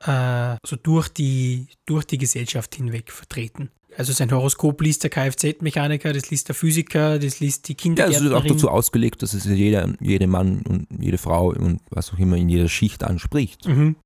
äh, 0.00 0.56
so 0.66 0.76
durch, 0.76 1.08
die, 1.08 1.68
durch 1.84 2.04
die 2.04 2.18
Gesellschaft 2.18 2.74
hinweg 2.74 3.12
vertreten. 3.12 3.70
Also 3.96 4.12
sein 4.12 4.30
Horoskop 4.30 4.80
liest 4.80 5.02
der 5.02 5.10
Kfz-Mechaniker, 5.10 6.12
das 6.12 6.30
liest 6.30 6.48
der 6.48 6.54
Physiker, 6.54 7.18
das 7.18 7.40
liest 7.40 7.68
die 7.68 7.76
Ja, 7.96 8.06
es 8.06 8.20
ist 8.20 8.32
auch 8.32 8.44
dazu 8.44 8.68
ausgelegt, 8.68 9.22
dass 9.22 9.34
es 9.34 9.44
jeder, 9.44 9.92
jede 10.00 10.26
Mann 10.26 10.62
und 10.62 10.86
jede 10.98 11.18
Frau 11.18 11.50
und 11.50 11.80
was 11.90 12.12
auch 12.12 12.18
immer 12.18 12.36
in 12.36 12.48
jeder 12.48 12.68
Schicht 12.68 13.04
anspricht. 13.04 13.66
mhm. 13.66 13.96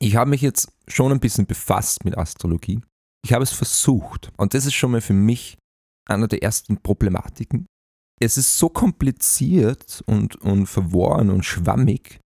Ich 0.00 0.16
habe 0.16 0.30
mich 0.30 0.42
jetzt 0.42 0.72
schon 0.88 1.12
ein 1.12 1.20
bisschen 1.20 1.46
befasst 1.46 2.04
mit 2.04 2.18
Astrologie. 2.18 2.80
Ich 3.24 3.32
habe 3.32 3.44
es 3.44 3.52
versucht. 3.52 4.30
Und 4.36 4.52
das 4.52 4.66
ist 4.66 4.74
schon 4.74 4.90
mal 4.90 5.00
für 5.00 5.14
mich 5.14 5.56
einer 6.06 6.28
der 6.28 6.42
ersten 6.42 6.78
Problematiken. 6.78 7.66
Es 8.20 8.36
ist 8.36 8.58
so 8.58 8.68
kompliziert 8.68 10.02
und, 10.06 10.36
und 10.36 10.66
verworren 10.66 11.30
und 11.30 11.44
schwammig, 11.44 12.20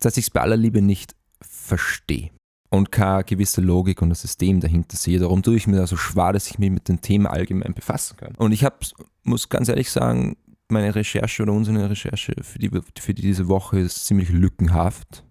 dass 0.00 0.16
ich 0.16 0.26
es 0.26 0.30
bei 0.30 0.40
aller 0.40 0.56
Liebe 0.56 0.82
nicht 0.82 1.14
verstehe. 1.40 2.30
Und 2.70 2.92
keine 2.92 3.24
gewisse 3.24 3.60
Logik 3.62 4.02
und 4.02 4.10
ein 4.10 4.14
System 4.14 4.60
dahinter 4.60 4.96
sehe. 4.96 5.18
Darum 5.18 5.42
tue 5.42 5.56
ich 5.56 5.66
mir 5.66 5.76
da 5.76 5.86
so 5.86 5.96
schwer, 5.96 6.34
dass 6.34 6.50
ich 6.50 6.58
mich 6.58 6.70
mit 6.70 6.88
dem 6.88 7.00
Thema 7.00 7.30
allgemein 7.30 7.72
befassen 7.72 8.16
kann. 8.18 8.34
Und 8.36 8.52
ich 8.52 8.62
habe, 8.62 8.76
muss 9.22 9.48
ganz 9.48 9.68
ehrlich 9.68 9.90
sagen, 9.90 10.36
meine 10.68 10.94
Recherche 10.94 11.42
oder 11.42 11.54
unsere 11.54 11.88
Recherche 11.88 12.34
für, 12.42 12.58
die, 12.58 12.70
für 12.98 13.14
diese 13.14 13.48
Woche 13.48 13.80
ist 13.80 14.04
ziemlich 14.04 14.28
lückenhaft 14.28 15.24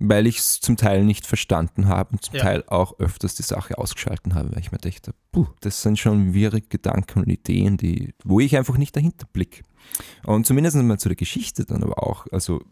weil 0.00 0.26
ich 0.26 0.38
es 0.38 0.60
zum 0.60 0.78
Teil 0.78 1.04
nicht 1.04 1.26
verstanden 1.26 1.86
habe 1.86 2.12
und 2.12 2.24
zum 2.24 2.36
Ja. 2.36 2.42
Teil 2.42 2.64
auch 2.66 2.98
öfters 2.98 3.34
die 3.34 3.42
Sache 3.42 3.76
ausgeschalten 3.76 4.34
habe, 4.34 4.50
weil 4.52 4.60
ich 4.60 4.72
mir 4.72 4.78
dachte, 4.78 5.12
puh, 5.30 5.46
das 5.60 5.82
sind 5.82 5.98
schon 5.98 6.32
wirre 6.32 6.62
Gedanken 6.62 7.20
und 7.20 7.28
Ideen, 7.28 7.76
die, 7.76 8.14
wo 8.24 8.40
ich 8.40 8.56
einfach 8.56 8.78
nicht 8.78 8.96
dahinter 8.96 9.26
blicke. 9.30 9.62
Und 10.24 10.46
zumindest 10.46 10.76
mal 10.76 10.98
zu 10.98 11.10
der 11.10 11.16
Geschichte 11.16 11.66
dann 11.66 11.82
aber 11.82 12.02
auch, 12.02 12.26
also 12.32 12.62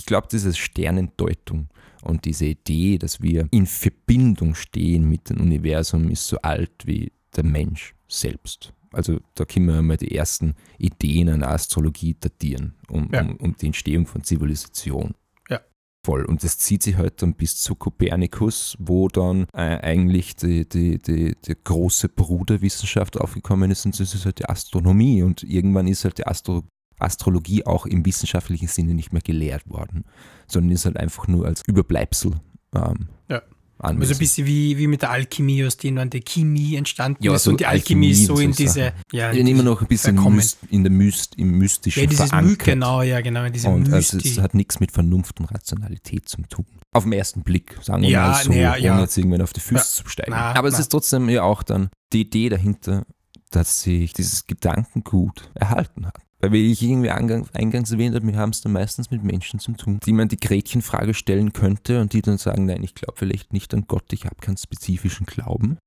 ich 0.00 0.06
glaube, 0.06 0.28
diese 0.32 0.54
Sternendeutung 0.54 1.68
und 2.02 2.24
diese 2.24 2.46
Idee, 2.46 2.96
dass 2.96 3.20
wir 3.20 3.46
in 3.50 3.66
Verbindung 3.66 4.54
stehen 4.54 5.06
mit 5.10 5.28
dem 5.28 5.40
Universum, 5.42 6.08
ist 6.10 6.26
so 6.26 6.38
alt 6.38 6.72
wie 6.86 7.12
der 7.36 7.44
Mensch 7.44 7.94
selbst. 8.08 8.72
Also 8.92 9.20
da 9.34 9.44
können 9.44 9.66
wir 9.66 9.82
mal 9.82 9.98
die 9.98 10.16
ersten 10.16 10.54
Ideen 10.78 11.28
an 11.28 11.42
Astrologie 11.42 12.16
datieren, 12.18 12.74
um, 12.88 13.10
Ja. 13.12 13.20
um, 13.20 13.36
um 13.36 13.54
die 13.60 13.66
Entstehung 13.66 14.06
von 14.06 14.24
Zivilisation. 14.24 15.12
Ja. 15.50 15.60
Voll. 16.04 16.24
Und 16.24 16.42
das 16.42 16.56
zieht 16.56 16.82
sich 16.82 16.96
halt 16.96 17.20
dann 17.20 17.34
bis 17.34 17.60
zu 17.60 17.74
Kopernikus, 17.74 18.76
wo 18.80 19.08
dann 19.08 19.46
äh, 19.52 19.76
eigentlich 19.80 20.34
die, 20.36 20.66
die, 20.66 20.96
die, 20.98 21.36
die 21.46 21.54
große 21.62 22.08
Bruderwissenschaft 22.08 23.20
aufgekommen 23.20 23.70
ist 23.70 23.84
und 23.84 24.00
das 24.00 24.14
ist 24.14 24.24
halt 24.24 24.38
die 24.38 24.46
Astronomie. 24.48 25.22
Und 25.22 25.42
irgendwann 25.44 25.86
ist 25.86 26.04
halt 26.04 26.16
die 26.16 26.26
Astro 26.26 26.64
Astrologie 27.02 27.66
auch 27.66 27.86
im 27.86 28.04
wissenschaftlichen 28.06 28.68
Sinne 28.68 28.94
nicht 28.94 29.12
mehr 29.12 29.22
gelehrt 29.22 29.68
worden, 29.68 30.04
sondern 30.46 30.72
ist 30.72 30.84
halt 30.84 30.96
einfach 30.96 31.28
nur 31.28 31.46
als 31.46 31.62
Überbleibsel 31.66 32.32
ähm, 32.74 33.08
Ja. 33.28 33.42
Also 33.82 33.94
anwesend. 33.94 34.16
ein 34.16 34.18
bisschen 34.18 34.46
wie, 34.46 34.76
wie 34.76 34.86
mit 34.88 35.00
der 35.00 35.10
Alchemie, 35.10 35.64
aus 35.64 35.78
denen 35.78 35.96
dann 35.96 36.10
die 36.10 36.20
Chemie 36.20 36.74
entstanden 36.76 37.24
Ja, 37.24 37.34
ist 37.34 37.44
so 37.44 37.52
und 37.52 37.60
die 37.60 37.64
Alchemie 37.66 38.10
ist 38.10 38.26
so 38.26 38.34
Alchemie 38.34 38.50
in 38.50 38.56
diese, 38.56 38.80
ja, 39.10 39.32
ja, 39.32 39.46
immer 39.46 39.62
noch 39.62 39.80
ein 39.80 39.86
bisschen 39.86 40.16
myst, 40.34 40.58
in 40.68 40.84
der 40.84 40.92
Myst, 40.92 41.38
im 41.38 41.52
Mystischen 41.56 42.02
ja, 42.02 42.06
dieses 42.06 42.26
My 42.26 42.28
verankert. 42.28 42.58
genau, 42.66 43.00
ja, 43.00 43.22
genau, 43.22 43.42
in 43.44 43.52
diese 43.54 43.68
Und 43.70 43.90
also 43.90 44.18
es 44.18 44.38
hat 44.38 44.52
nichts 44.52 44.80
mit 44.80 44.92
Vernunft 44.92 45.40
und 45.40 45.46
Rationalität 45.46 46.28
zu 46.28 46.42
tun. 46.42 46.66
Auf 46.92 47.04
den 47.04 47.14
ersten 47.14 47.40
Blick, 47.42 47.78
sagen 47.80 48.02
wir 48.02 48.10
Ja, 48.10 48.28
mal 48.28 48.42
so, 48.44 48.50
naja, 48.50 48.72
ohne 48.72 48.80
ja. 48.82 49.00
jetzt 49.00 49.16
irgendwann 49.16 49.40
auf 49.40 49.54
die 49.54 49.60
Füße 49.60 49.76
Ja. 49.98 50.02
zu 50.04 50.08
steigen. 50.10 50.32
Na, 50.32 50.52
Aber 50.54 50.68
es 50.68 50.74
na. 50.74 50.80
ist 50.80 50.88
trotzdem 50.88 51.30
ja 51.30 51.42
auch 51.44 51.62
dann 51.62 51.88
die 52.12 52.20
Idee 52.20 52.50
dahinter, 52.50 53.06
dass 53.50 53.80
sich 53.80 54.12
dieses 54.12 54.46
Gedankengut 54.46 55.50
erhalten 55.54 56.04
hat. 56.06 56.18
Weil 56.40 56.52
wie 56.52 56.72
ich 56.72 56.82
irgendwie 56.82 57.10
eingangs 57.10 57.90
erwähnt 57.90 58.14
habe, 58.14 58.26
wir 58.26 58.36
haben 58.36 58.50
es 58.50 58.62
dann 58.62 58.72
meistens 58.72 59.10
mit 59.10 59.22
Menschen 59.22 59.60
zu 59.60 59.72
tun, 59.72 60.00
die 60.04 60.12
man 60.12 60.28
die 60.28 60.38
Gretchenfrage 60.38 61.12
stellen 61.12 61.52
könnte 61.52 62.00
und 62.00 62.12
die 62.14 62.22
dann 62.22 62.38
sagen, 62.38 62.64
nein, 62.64 62.82
ich 62.82 62.94
glaube 62.94 63.14
vielleicht 63.16 63.52
nicht 63.52 63.74
an 63.74 63.84
Gott, 63.86 64.12
ich 64.12 64.24
habe 64.24 64.36
keinen 64.40 64.56
spezifischen 64.56 65.26
Glauben. 65.26 65.78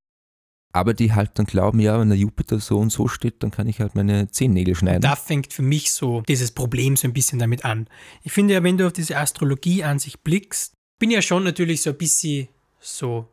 Aber 0.76 0.96
die 0.96 1.14
halt 1.14 1.32
dann 1.36 1.46
glauben, 1.46 1.80
ja, 1.80 2.00
wenn 2.00 2.10
der 2.10 2.18
Jupiter 2.18 2.60
so 2.60 2.80
und 2.80 2.92
so 2.92 3.08
steht, 3.08 3.44
dann 3.44 3.52
kann 3.52 3.68
ich 3.68 3.80
halt 3.80 3.94
meine 3.94 4.30
Zehennägel 4.30 4.74
schneiden. 4.74 5.02
Da 5.02 5.16
fängt 5.16 5.54
für 5.54 5.62
mich 5.62 5.92
so 5.92 6.22
dieses 6.28 6.52
Problem 6.52 6.96
so 6.96 7.08
ein 7.08 7.14
bisschen 7.14 7.38
damit 7.38 7.64
an. 7.64 7.88
Ich 8.24 8.32
finde 8.32 8.56
ja, 8.56 8.64
wenn 8.64 8.78
du 8.78 8.88
auf 8.88 8.94
diese 8.94 9.18
Astrologie 9.18 9.84
an 9.84 10.00
sich 10.00 10.22
blickst, 10.22 10.74
bin 11.00 11.12
ja 11.12 11.22
schon 11.22 11.44
natürlich 11.44 11.84
so 11.84 11.92
ein 11.92 11.98
bisschen 11.98 12.48
so 12.80 13.28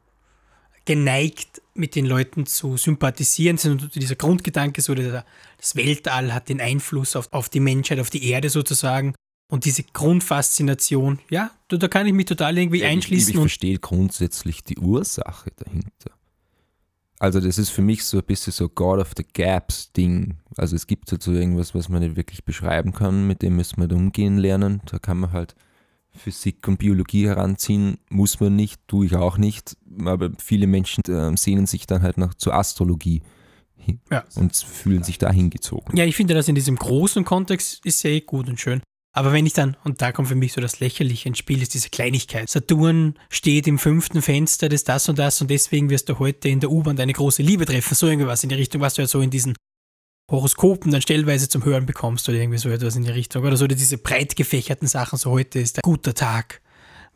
geneigt, 0.90 1.62
mit 1.74 1.94
den 1.94 2.04
Leuten 2.04 2.46
zu 2.46 2.76
sympathisieren. 2.76 3.54
Das 3.54 3.64
ist 3.64 3.94
dieser 3.94 4.16
Grundgedanke, 4.16 4.82
so 4.82 4.92
dieser, 4.92 5.24
das 5.56 5.76
Weltall 5.76 6.34
hat 6.34 6.48
den 6.48 6.60
Einfluss 6.60 7.14
auf, 7.14 7.32
auf 7.32 7.48
die 7.48 7.60
Menschheit, 7.60 8.00
auf 8.00 8.10
die 8.10 8.28
Erde 8.28 8.50
sozusagen. 8.50 9.14
Und 9.48 9.66
diese 9.66 9.84
Grundfaszination, 9.84 11.20
ja, 11.30 11.52
da, 11.68 11.76
da 11.76 11.86
kann 11.86 12.08
ich 12.08 12.12
mich 12.12 12.26
total 12.26 12.58
irgendwie 12.58 12.80
Ja, 12.80 12.88
einschließen. 12.88 13.28
Ich, 13.28 13.34
ich 13.34 13.36
und 13.36 13.42
verstehe 13.42 13.78
grundsätzlich 13.78 14.64
die 14.64 14.78
Ursache 14.78 15.52
dahinter. 15.64 16.10
Also 17.20 17.38
das 17.38 17.56
ist 17.56 17.70
für 17.70 17.82
mich 17.82 18.02
so 18.02 18.18
ein 18.18 18.24
bisschen 18.24 18.52
so 18.52 18.68
God 18.68 18.98
of 18.98 19.12
the 19.16 19.24
Gaps 19.32 19.92
Ding. 19.92 20.38
Also 20.56 20.74
es 20.74 20.88
gibt 20.88 21.12
halt 21.12 21.22
so 21.22 21.30
irgendwas, 21.30 21.72
was 21.72 21.88
man 21.88 22.02
nicht 22.02 22.16
wirklich 22.16 22.44
beschreiben 22.44 22.92
kann, 22.92 23.28
mit 23.28 23.42
dem 23.42 23.54
müssen 23.54 23.80
wir 23.80 23.94
umgehen 23.94 24.38
lernen. 24.38 24.82
Da 24.86 24.98
kann 24.98 25.18
man 25.18 25.30
halt 25.30 25.54
Physik 26.16 26.66
und 26.68 26.78
Biologie 26.78 27.26
heranziehen, 27.28 27.98
muss 28.08 28.40
man 28.40 28.56
nicht, 28.56 28.80
tue 28.88 29.06
ich 29.06 29.14
auch 29.16 29.38
nicht. 29.38 29.76
Aber 30.04 30.30
viele 30.38 30.66
Menschen 30.66 31.02
äh, 31.08 31.36
sehnen 31.36 31.66
sich 31.66 31.86
dann 31.86 32.02
halt 32.02 32.18
nach 32.18 32.34
zur 32.34 32.54
Astrologie 32.54 33.22
hin 33.76 34.00
Ja. 34.10 34.24
und 34.34 34.54
fühlen 34.56 35.02
sich 35.02 35.18
da 35.18 35.30
hingezogen. 35.32 35.96
Ja, 35.96 36.04
ich 36.04 36.16
finde 36.16 36.34
das 36.34 36.48
in 36.48 36.54
diesem 36.54 36.76
großen 36.76 37.24
Kontext 37.24 37.84
ist 37.86 38.02
ja 38.02 38.10
eh 38.10 38.20
gut 38.20 38.48
und 38.48 38.60
schön. 38.60 38.82
Aber 39.12 39.32
wenn 39.32 39.44
ich 39.44 39.54
dann, 39.54 39.76
und 39.82 40.02
da 40.02 40.12
kommt 40.12 40.28
für 40.28 40.36
mich 40.36 40.52
so 40.52 40.60
das 40.60 40.78
Lächerliche 40.78 41.28
ins 41.28 41.38
Spiel, 41.38 41.60
ist 41.62 41.74
diese 41.74 41.88
Kleinigkeit. 41.88 42.48
Saturn 42.48 43.14
steht 43.28 43.66
im 43.66 43.78
fünften 43.78 44.22
Fenster 44.22 44.68
des 44.68 44.84
das 44.84 45.08
und 45.08 45.18
das 45.18 45.40
und 45.40 45.50
deswegen 45.50 45.90
wirst 45.90 46.08
du 46.08 46.18
heute 46.20 46.48
in 46.48 46.60
der 46.60 46.70
U-Bahn 46.70 46.94
deine 46.94 47.12
große 47.12 47.42
Liebe 47.42 47.66
treffen. 47.66 47.94
So 47.96 48.06
irgendwas 48.06 48.44
in 48.44 48.50
die 48.50 48.54
Richtung, 48.54 48.80
was 48.82 48.94
du 48.94 49.02
ja 49.02 49.08
so 49.08 49.20
in 49.20 49.30
diesen 49.30 49.54
Horoskopen 50.30 50.92
dann 50.92 51.02
stellweise 51.02 51.48
zum 51.48 51.64
Hören 51.64 51.86
bekommst 51.86 52.28
oder 52.28 52.38
irgendwie 52.38 52.58
so 52.58 52.68
etwas 52.68 52.96
in 52.96 53.02
die 53.02 53.10
Richtung. 53.10 53.44
Oder 53.44 53.56
so 53.56 53.64
oder 53.64 53.74
diese 53.74 53.98
breit 53.98 54.36
gefächerten 54.36 54.86
Sachen, 54.86 55.18
so 55.18 55.30
heute 55.30 55.58
ist 55.58 55.78
ein 55.78 55.82
guter 55.82 56.14
Tag, 56.14 56.60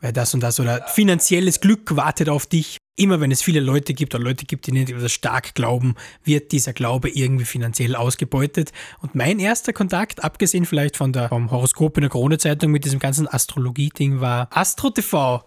weil 0.00 0.12
das 0.12 0.34
und 0.34 0.40
das 0.40 0.58
oder 0.58 0.82
finanzielles 0.88 1.60
Glück 1.60 1.96
wartet 1.96 2.28
auf 2.28 2.46
dich. 2.46 2.78
Immer 2.96 3.20
wenn 3.20 3.32
es 3.32 3.42
viele 3.42 3.58
Leute 3.58 3.92
gibt 3.92 4.14
oder 4.14 4.22
Leute 4.22 4.44
gibt, 4.44 4.66
die 4.66 4.72
nicht 4.72 4.92
das 4.92 5.12
stark 5.12 5.54
glauben, 5.54 5.96
wird 6.22 6.52
dieser 6.52 6.72
Glaube 6.72 7.08
irgendwie 7.08 7.44
finanziell 7.44 7.96
ausgebeutet. 7.96 8.72
Und 9.00 9.16
mein 9.16 9.40
erster 9.40 9.72
Kontakt, 9.72 10.22
abgesehen 10.22 10.64
vielleicht 10.64 10.96
von 10.96 11.12
der, 11.12 11.28
vom 11.28 11.50
Horoskop 11.50 11.96
in 11.96 12.02
der 12.02 12.10
Krone-Zeitung 12.10 12.70
mit 12.70 12.84
diesem 12.84 13.00
ganzen 13.00 13.26
Astrologie-Ding, 13.26 14.20
war 14.20 14.48
Astro 14.52 14.90
TV. 14.90 15.42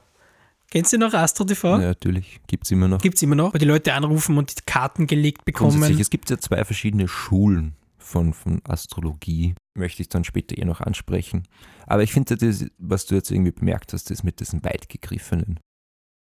Kennst 0.70 0.92
du 0.92 0.98
noch 0.98 1.14
Astro 1.14 1.46
TV? 1.46 1.80
Ja, 1.80 1.88
natürlich, 1.88 2.42
gibt 2.48 2.66
es 2.66 2.72
immer 2.72 2.88
noch. 2.88 3.02
Gibt 3.02 3.16
es 3.16 3.22
immer 3.22 3.36
noch, 3.36 3.54
wo 3.54 3.58
die 3.58 3.66
Leute 3.66 3.94
anrufen 3.94 4.38
und 4.38 4.60
die 4.60 4.64
Karten 4.66 5.08
gelegt 5.08 5.46
bekommen. 5.46 5.82
Es 6.00 6.10
gibt 6.10 6.30
ja 6.30 6.38
zwei 6.38 6.66
verschiedene 6.66 7.08
Schulen 7.08 7.76
von, 7.98 8.34
von 8.34 8.62
Astrologie, 8.66 9.56
möchte 9.76 10.02
ich 10.02 10.10
dann 10.10 10.26
später 10.26 10.58
eh 10.58 10.66
noch 10.66 10.82
ansprechen. 10.82 11.44
Aber 11.86 12.04
ich 12.04 12.12
finde 12.12 12.36
das, 12.36 12.66
was 12.78 13.06
du 13.06 13.16
jetzt 13.16 13.32
irgendwie 13.32 13.52
bemerkt 13.52 13.94
hast, 13.94 14.10
das 14.10 14.24
mit 14.24 14.42
diesem 14.42 14.64
weitgegriffenen, 14.64 15.60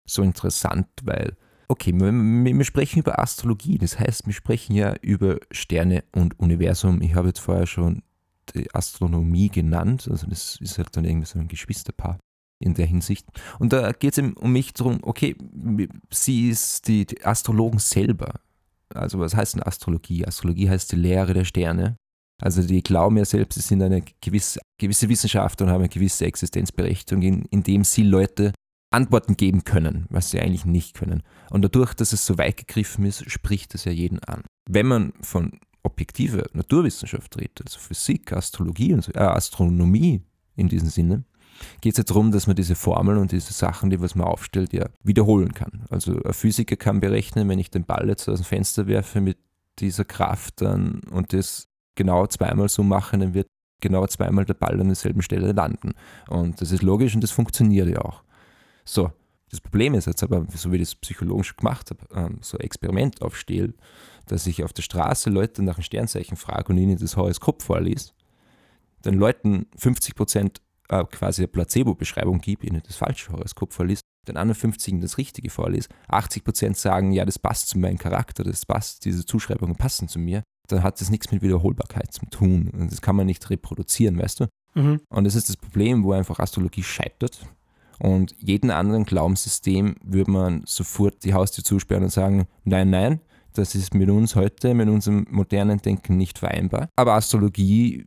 so 0.08 0.22
interessant, 0.22 0.88
weil, 1.04 1.36
okay, 1.68 1.92
wir, 1.94 2.12
wir 2.14 2.58
wir 2.58 2.66
sprechen 2.66 3.00
über 3.00 3.20
Astrologie, 3.20 3.78
das 3.78 4.00
heißt, 4.00 4.28
wir 4.28 4.34
sprechen 4.34 4.76
ja 4.76 4.96
über 5.02 5.40
Sterne 5.52 6.06
und 6.14 6.40
Universum. 6.40 7.02
Ich 7.02 7.16
habe 7.16 7.28
jetzt 7.28 7.40
vorher 7.40 7.68
schon 7.68 8.02
die 8.56 8.74
Astronomie 8.74 9.50
genannt, 9.50 10.08
also 10.10 10.26
das 10.26 10.58
ist 10.62 10.78
halt 10.78 10.96
dann 10.96 11.04
irgendwie 11.04 11.28
so 11.28 11.38
ein 11.38 11.50
Geschwisterpaar 11.50 12.18
in 12.60 12.74
der 12.74 12.86
Hinsicht. 12.86 13.26
Und 13.60 13.74
da 13.74 13.92
geht 13.92 14.18
es 14.18 14.24
um 14.36 14.52
mich 14.52 14.74
darum, 14.74 15.00
okay, 15.02 15.36
sie 16.10 16.50
ist 16.50 16.88
die, 16.88 17.06
die 17.06 17.24
Astrologen 17.24 17.80
selber. 17.80 18.40
Also 18.94 19.20
was 19.20 19.36
heißt 19.36 19.56
denn 19.56 19.64
Astrologie? 19.64 20.26
Astrologie 20.26 20.70
heißt 20.70 20.92
die 20.92 20.96
Lehre 20.96 21.34
der 21.34 21.46
Sterne. 21.46 21.98
Also 22.42 22.62
die 22.62 22.84
glauben 22.84 23.18
ja 23.18 23.26
selbst, 23.26 23.56
sie 23.56 23.62
sind 23.62 23.82
eine 23.82 24.04
gewisse, 24.22 24.60
gewisse 24.80 25.10
Wissenschaft 25.10 25.62
und 25.62 25.70
haben 25.70 25.82
eine 25.82 25.90
gewisse 25.90 26.26
Existenzberechtigung, 26.26 27.24
in, 27.24 27.46
indem 27.46 27.84
sie 27.84 28.04
Leute 28.04 28.54
Antworten 28.92 29.36
geben 29.36 29.64
können, 29.64 30.06
was 30.10 30.32
sie 30.32 30.40
eigentlich 30.40 30.66
nicht 30.66 30.94
können. 30.94 31.24
Und 31.50 31.64
dadurch, 31.64 31.94
dass 31.94 32.14
es 32.14 32.26
so 32.26 32.38
weit 32.38 32.58
gegriffen 32.58 33.06
ist, 33.06 33.30
spricht 33.30 33.76
es 33.76 33.86
ja 33.86 33.92
jeden 33.92 34.20
an. 34.20 34.44
Wenn 34.70 34.86
man 34.86 35.14
von 35.22 35.60
objektiver 35.84 36.46
Naturwissenschaft 36.54 37.38
redet, 37.38 37.62
also 37.66 37.80
Physik, 37.80 38.32
Astrologie 38.32 38.94
und 38.94 39.04
so, 39.04 39.12
äh, 39.14 39.20
Astronomie 39.20 40.22
in 40.56 40.70
diesem 40.70 40.90
Sinne, 40.90 41.26
geht 41.82 41.94
es 41.94 41.98
ja 41.98 42.04
darum, 42.04 42.32
dass 42.32 42.48
man 42.48 42.56
diese 42.56 42.76
Formeln 42.76 43.18
und 43.18 43.32
diese 43.32 43.54
Sachen, 43.54 43.90
die 43.90 44.02
was 44.02 44.16
man 44.16 44.28
aufstellt, 44.28 44.74
ja 44.74 44.88
wiederholen 45.04 45.54
kann. 45.54 45.86
Also 45.90 46.22
ein 46.24 46.34
Physiker 46.34 46.76
kann 46.76 47.00
berechnen, 47.00 47.50
wenn 47.50 47.60
ich 47.60 47.72
den 47.72 47.86
Ball 47.86 48.08
jetzt 48.08 48.28
aus 48.30 48.40
dem 48.40 48.46
Fenster 48.46 48.88
werfe 48.88 49.22
mit 49.22 49.38
dieser 49.80 50.06
Kraft 50.06 50.62
dann 50.62 51.02
und 51.12 51.34
das 51.34 51.68
genau 51.96 52.28
zweimal 52.28 52.70
so 52.70 52.84
mache, 52.84 53.18
dann 53.18 53.34
wird 53.34 53.48
genau 53.82 54.08
zweimal 54.08 54.46
der 54.46 54.54
Ball 54.56 54.80
an 54.80 54.88
derselben 54.88 55.22
Stelle 55.22 55.52
landen. 55.52 55.94
Und 56.30 56.62
das 56.62 56.72
ist 56.72 56.82
logisch 56.82 57.16
und 57.16 57.22
das 57.24 57.32
funktioniert 57.32 57.88
ja 57.90 58.02
auch. 58.02 58.24
So, 58.86 59.12
das 59.50 59.62
Problem 59.62 59.94
ist 59.94 60.08
jetzt 60.08 60.24
aber, 60.24 60.46
so 60.54 60.72
wie 60.72 60.78
ich 60.78 60.84
das 60.84 60.96
psychologisch 60.96 61.56
gemacht 61.56 61.92
habe, 61.92 62.06
ähm, 62.14 62.40
so 62.42 62.58
ein 62.58 62.64
Experiment 62.64 63.22
aufstehe, 63.22 63.74
dass 64.26 64.48
ich 64.48 64.64
auf 64.64 64.74
der 64.74 64.82
Straße 64.82 65.30
Leute 65.30 65.64
nach 65.64 65.76
einem 65.76 65.84
Sternzeichen 65.84 66.38
frage 66.38 66.70
und 66.70 66.78
ihnen 66.78 66.98
das 66.98 67.16
Horoskop 67.16 67.62
vorlese, 67.62 68.12
den 69.06 69.16
Leuten 69.16 69.68
50 69.78 70.16
Prozent 70.16 70.62
äh, 70.90 71.04
quasi 71.06 71.42
eine 71.44 71.48
Placebo-Beschreibung 71.48 72.40
gebe, 72.40 72.66
ihnen 72.66 72.82
das 72.86 72.96
falsche 72.96 73.32
Horoskop 73.32 73.74
vorliest, 73.74 74.04
den 74.28 74.38
anderen 74.38 74.60
50 74.60 75.02
das 75.02 75.18
richtige 75.18 75.50
vorlese, 75.50 75.90
80 76.08 76.44
Prozent 76.44 76.78
sagen, 76.78 77.12
ja, 77.12 77.26
das 77.26 77.40
passt 77.40 77.70
zu 77.70 77.80
meinem 77.80 77.98
Charakter, 77.98 78.44
das 78.44 78.66
passt, 78.66 79.06
diese 79.06 79.26
Zuschreibungen 79.26 79.76
passen 79.76 80.08
zu 80.08 80.20
mir, 80.20 80.44
dann 80.68 80.84
hat 80.84 81.00
das 81.00 81.10
nichts 81.10 81.32
mit 81.32 81.42
Wiederholbarkeit 81.42 82.12
zu 82.14 82.26
tun. 82.26 82.70
Und 82.74 82.92
das 82.92 83.02
kann 83.02 83.16
man 83.16 83.26
nicht 83.26 83.50
reproduzieren, 83.50 84.20
weißt 84.20 84.42
du? 84.42 84.48
Mhm. 84.76 85.02
Und 85.10 85.24
das 85.24 85.36
ist 85.36 85.50
das 85.50 85.58
Problem, 85.58 86.04
wo 86.04 86.12
einfach 86.12 86.40
Astrologie 86.40 86.84
scheitert. 86.84 87.40
Und 88.00 88.36
jeden 88.40 88.70
anderen 88.70 89.06
Glaubenssystem 89.06 89.96
würde 90.04 90.30
man 90.30 90.64
sofort 90.66 91.24
die 91.24 91.34
Haustür 91.34 91.64
zusperren 91.64 92.04
und 92.04 92.12
sagen, 92.12 92.48
nein, 92.64 92.90
nein, 92.90 93.22
das 93.54 93.74
ist 93.74 93.96
mit 93.96 94.10
uns 94.10 94.36
heute, 94.36 94.74
mit 94.74 94.88
unserem 94.88 95.26
modernen 95.32 95.82
Denken 95.82 96.18
nicht 96.18 96.38
vereinbar. 96.38 96.90
Aber 96.96 97.14
Astrologie, 97.14 98.06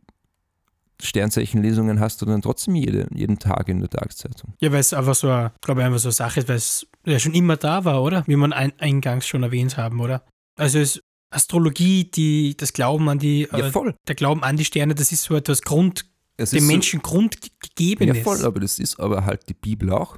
Sternzeichenlesungen 1.01 1.99
hast 1.99 2.21
du 2.21 2.25
dann 2.25 2.41
trotzdem 2.41 2.75
jede, 2.75 3.07
jeden 3.13 3.39
Tag 3.39 3.67
in 3.69 3.79
der 3.79 3.89
Tageszeitung. 3.89 4.53
Ja, 4.61 4.71
weil 4.71 4.79
es 4.79 4.93
einfach 4.93 5.15
so, 5.15 5.29
eine- 5.29 5.51
glaube 5.61 5.81
ich, 5.81 5.85
einfach 5.87 5.99
so 5.99 6.07
eine 6.09 6.13
Sache 6.13 6.39
ist, 6.41 6.47
weil 6.49 6.55
es 6.57 6.87
ja 7.05 7.19
schon 7.19 7.33
immer 7.33 7.57
da 7.57 7.83
war, 7.85 8.01
oder? 8.03 8.23
Wie 8.27 8.35
man 8.35 8.53
ein, 8.53 8.73
eingangs 8.79 9.27
schon 9.27 9.43
erwähnt 9.43 9.77
haben, 9.77 9.99
oder? 9.99 10.23
Also 10.57 10.79
es 10.79 11.01
Astrologie, 11.33 12.03
die, 12.11 12.55
das 12.57 12.73
Glauben 12.73 13.07
an 13.09 13.17
die, 13.19 13.43
äh, 13.43 13.71
voll. 13.71 13.95
der 14.07 14.15
Glauben 14.15 14.43
an 14.43 14.57
die 14.57 14.65
Sterne, 14.65 14.95
das 14.95 15.11
ist 15.11 15.23
so 15.23 15.35
etwas 15.35 15.61
Grund, 15.61 16.05
Es 16.37 16.49
dem 16.51 16.57
ist 16.57 16.65
so- 16.65 16.71
Menschen 16.71 17.01
Grundgegebenes. 17.01 18.17
Ja, 18.17 18.23
voll, 18.23 18.43
aber 18.45 18.59
das 18.59 18.79
ist 18.79 18.99
aber 18.99 19.25
halt 19.25 19.47
die 19.49 19.53
Bibel 19.53 19.91
auch. 19.91 20.17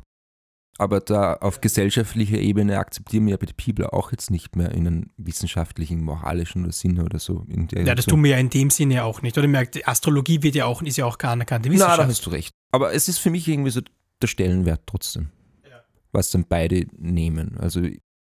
Aber 0.79 0.99
da 0.99 1.35
auf 1.35 1.61
gesellschaftlicher 1.61 2.39
Ebene 2.39 2.79
akzeptieren 2.79 3.27
wir 3.27 3.37
Bibel 3.37 3.85
auch 3.85 4.11
jetzt 4.11 4.31
nicht 4.31 4.55
mehr 4.55 4.71
in 4.71 4.87
einem 4.87 5.11
wissenschaftlichen, 5.17 6.01
moralischen 6.01 6.69
Sinne 6.71 7.03
oder 7.05 7.19
so. 7.19 7.45
Ja, 7.47 7.83
das 7.83 7.99
Richtung. 7.99 8.11
tun 8.17 8.23
wir 8.23 8.31
ja 8.31 8.37
in 8.37 8.49
dem 8.49 8.69
Sinne 8.71 8.95
ja 8.95 9.03
auch 9.03 9.21
nicht. 9.21 9.37
Oder 9.37 9.47
merkt, 9.47 9.87
Astrologie 9.87 10.41
wird 10.41 10.55
ja 10.55 10.65
auch, 10.65 10.81
ist 10.81 10.97
ja 10.97 11.05
auch 11.05 11.19
gar 11.19 11.31
anerkannte 11.31 11.69
Na, 11.69 11.75
da 11.75 11.85
Wissenschaft. 11.85 12.09
hast 12.09 12.25
du 12.25 12.29
recht. 12.31 12.53
Aber 12.71 12.93
es 12.93 13.07
ist 13.07 13.19
für 13.19 13.29
mich 13.29 13.47
irgendwie 13.47 13.69
so 13.69 13.81
der 14.21 14.27
Stellenwert 14.27 14.81
trotzdem, 14.87 15.29
was 16.11 16.31
dann 16.31 16.45
beide 16.47 16.87
nehmen. 16.97 17.57
Also 17.59 17.81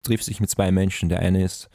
triffst 0.03 0.27
dich 0.27 0.39
mit 0.39 0.49
zwei 0.49 0.71
Menschen. 0.71 1.09
Der 1.09 1.19
eine 1.19 1.43
ist 1.43 1.69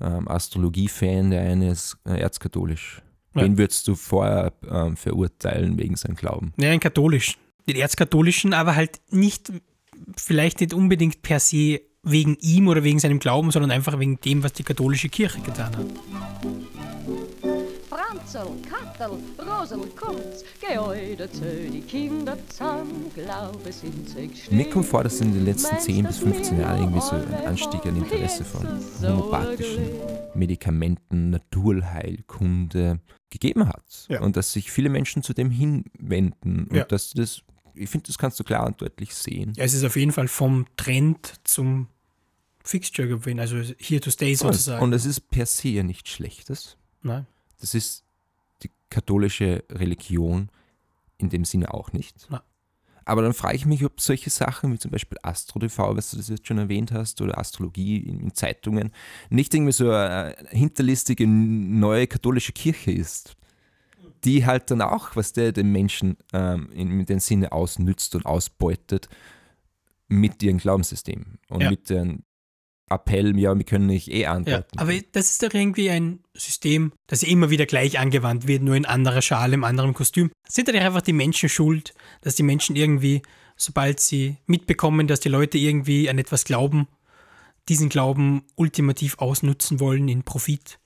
ähm, 0.00 0.26
Astrologie-Fan, 0.26 1.30
der 1.30 1.42
eine 1.42 1.70
ist 1.70 1.98
äh, 2.04 2.18
erzkatholisch. 2.18 3.00
Ja. 3.34 3.42
Wen 3.42 3.58
würdest 3.58 3.86
du 3.86 3.94
vorher 3.94 4.52
ähm, 4.68 4.96
verurteilen 4.96 5.78
wegen 5.78 5.94
seinem 5.94 6.16
Glauben? 6.16 6.52
Ja, 6.56 6.70
einen 6.70 6.80
katholischen. 6.80 7.36
Den 7.68 7.76
erzkatholischen, 7.76 8.54
aber 8.54 8.76
halt 8.76 9.00
nicht, 9.10 9.52
vielleicht 10.16 10.60
nicht 10.60 10.74
unbedingt 10.74 11.22
per 11.22 11.40
se 11.40 11.80
wegen 12.02 12.36
ihm 12.40 12.68
oder 12.68 12.84
wegen 12.84 12.98
seinem 13.00 13.18
Glauben, 13.18 13.50
sondern 13.50 13.70
einfach 13.70 13.98
wegen 13.98 14.20
dem, 14.20 14.42
was 14.42 14.52
die 14.52 14.62
katholische 14.62 15.08
Kirche 15.08 15.40
getan 15.40 15.76
hat. 15.76 15.86
Franzl, 17.88 18.48
Kattel, 18.68 19.18
Rosel, 19.38 19.80
heute 20.78 21.30
zu 21.32 21.42
die 21.72 21.80
Kinder 21.80 22.36
zusammen, 22.48 23.10
glaube 23.14 23.72
sind 23.72 24.08
sich 24.08 24.50
Mir 24.50 24.68
kommt 24.70 24.86
vor, 24.86 25.02
dass 25.02 25.20
in 25.20 25.32
den 25.32 25.44
letzten 25.44 25.78
10 25.78 26.06
bis 26.06 26.18
15 26.18 26.60
Jahren 26.60 26.80
irgendwie 26.82 27.00
so 27.00 27.16
ein 27.16 27.46
Anstieg 27.46 27.84
an 27.86 27.96
Interesse 27.96 28.44
von 28.44 28.66
homopathischen 29.02 29.88
Medikamenten, 30.34 31.30
Naturheilkunde 31.30 33.00
gegeben 33.30 33.68
hat. 33.68 34.06
Ja. 34.08 34.20
Und 34.20 34.36
dass 34.36 34.52
sich 34.52 34.70
viele 34.70 34.88
Menschen 34.88 35.22
zu 35.22 35.32
dem 35.32 35.50
hinwenden. 35.50 36.66
Und 36.68 36.76
Ja. 36.76 36.84
dass 36.84 37.10
du 37.10 37.20
das, 37.20 37.42
ich 37.76 37.90
finde, 37.90 38.06
das 38.06 38.18
kannst 38.18 38.38
du 38.40 38.44
klar 38.44 38.66
und 38.66 38.80
deutlich 38.80 39.14
sehen. 39.14 39.52
Ja, 39.56 39.64
es 39.64 39.74
ist 39.74 39.84
auf 39.84 39.96
jeden 39.96 40.12
Fall 40.12 40.28
vom 40.28 40.66
Trend 40.76 41.34
zum 41.44 41.88
Fixture 42.64 43.08
gewesen, 43.08 43.38
also 43.38 43.56
here 43.78 44.00
to 44.00 44.10
stay 44.10 44.34
sozusagen. 44.34 44.82
Und 44.82 44.92
es 44.92 45.04
ist 45.04 45.30
per 45.30 45.46
se 45.46 45.68
ja 45.68 45.82
nichts 45.82 46.10
Schlechtes. 46.10 46.76
Nein. 47.02 47.26
Das 47.60 47.74
ist 47.74 48.04
die 48.62 48.70
katholische 48.90 49.64
Religion 49.70 50.50
in 51.18 51.30
dem 51.30 51.44
Sinne 51.44 51.72
auch 51.72 51.92
nicht. 51.92 52.26
Na. 52.28 52.42
Aber 53.06 53.22
dann 53.22 53.34
frage 53.34 53.54
ich 53.54 53.66
mich, 53.66 53.84
ob 53.84 54.00
solche 54.00 54.30
Sachen 54.30 54.72
wie 54.72 54.78
zum 54.80 54.90
Beispiel 54.90 55.16
AstroTV, 55.22 55.96
was 55.96 56.10
du 56.10 56.16
das 56.16 56.28
jetzt 56.28 56.46
schon 56.46 56.58
erwähnt 56.58 56.90
hast, 56.90 57.20
oder 57.20 57.38
Astrologie 57.38 57.98
in, 57.98 58.20
in 58.20 58.34
Zeitungen, 58.34 58.90
nicht 59.30 59.54
irgendwie 59.54 59.72
so 59.72 59.90
eine 59.92 60.34
hinterlistige 60.50 61.24
neue 61.26 62.08
katholische 62.08 62.52
Kirche 62.52 62.90
ist, 62.90 63.36
die 64.26 64.44
halt 64.44 64.70
dann 64.70 64.82
auch, 64.82 65.16
was 65.16 65.32
der 65.32 65.52
den 65.52 65.70
Menschen 65.72 66.16
ähm, 66.34 66.68
in, 66.72 66.90
in 67.00 67.06
dem 67.06 67.20
Sinne 67.20 67.52
ausnützt 67.52 68.14
und 68.14 68.26
ausbeutet 68.26 69.08
mit 70.08 70.42
ihrem 70.42 70.58
Glaubenssystem 70.58 71.38
und 71.48 71.62
Ja. 71.62 71.70
mit 71.70 71.88
dem 71.90 72.22
Appell, 72.88 73.36
ja, 73.38 73.56
wir 73.56 73.64
können 73.64 73.86
nicht 73.86 74.08
eh 74.08 74.22
Ja, 74.22 74.32
antworten. 74.32 74.78
aber 74.78 74.92
das 75.12 75.32
ist 75.32 75.42
doch 75.42 75.52
irgendwie 75.52 75.90
ein 75.90 76.20
System, 76.34 76.92
das 77.08 77.22
ja 77.22 77.28
immer 77.28 77.50
wieder 77.50 77.66
gleich 77.66 77.98
angewandt 77.98 78.46
wird, 78.46 78.62
nur 78.62 78.76
in 78.76 78.86
anderer 78.86 79.22
Schale, 79.22 79.54
im 79.54 79.64
anderen 79.64 79.92
Kostüm. 79.92 80.30
Sind 80.48 80.68
da 80.68 80.72
nicht 80.72 80.82
einfach 80.84 81.00
die 81.02 81.12
Menschen 81.12 81.48
schuld, 81.48 81.94
dass 82.20 82.36
die 82.36 82.44
Menschen 82.44 82.76
irgendwie, 82.76 83.22
sobald 83.56 83.98
sie 83.98 84.36
mitbekommen, 84.46 85.08
dass 85.08 85.18
die 85.18 85.28
Leute 85.28 85.58
irgendwie 85.58 86.08
an 86.08 86.18
etwas 86.18 86.44
glauben, 86.44 86.86
diesen 87.68 87.88
Glauben 87.88 88.44
ultimativ 88.54 89.18
ausnutzen 89.18 89.80
wollen 89.80 90.06
in 90.08 90.22
Profit? 90.22 90.78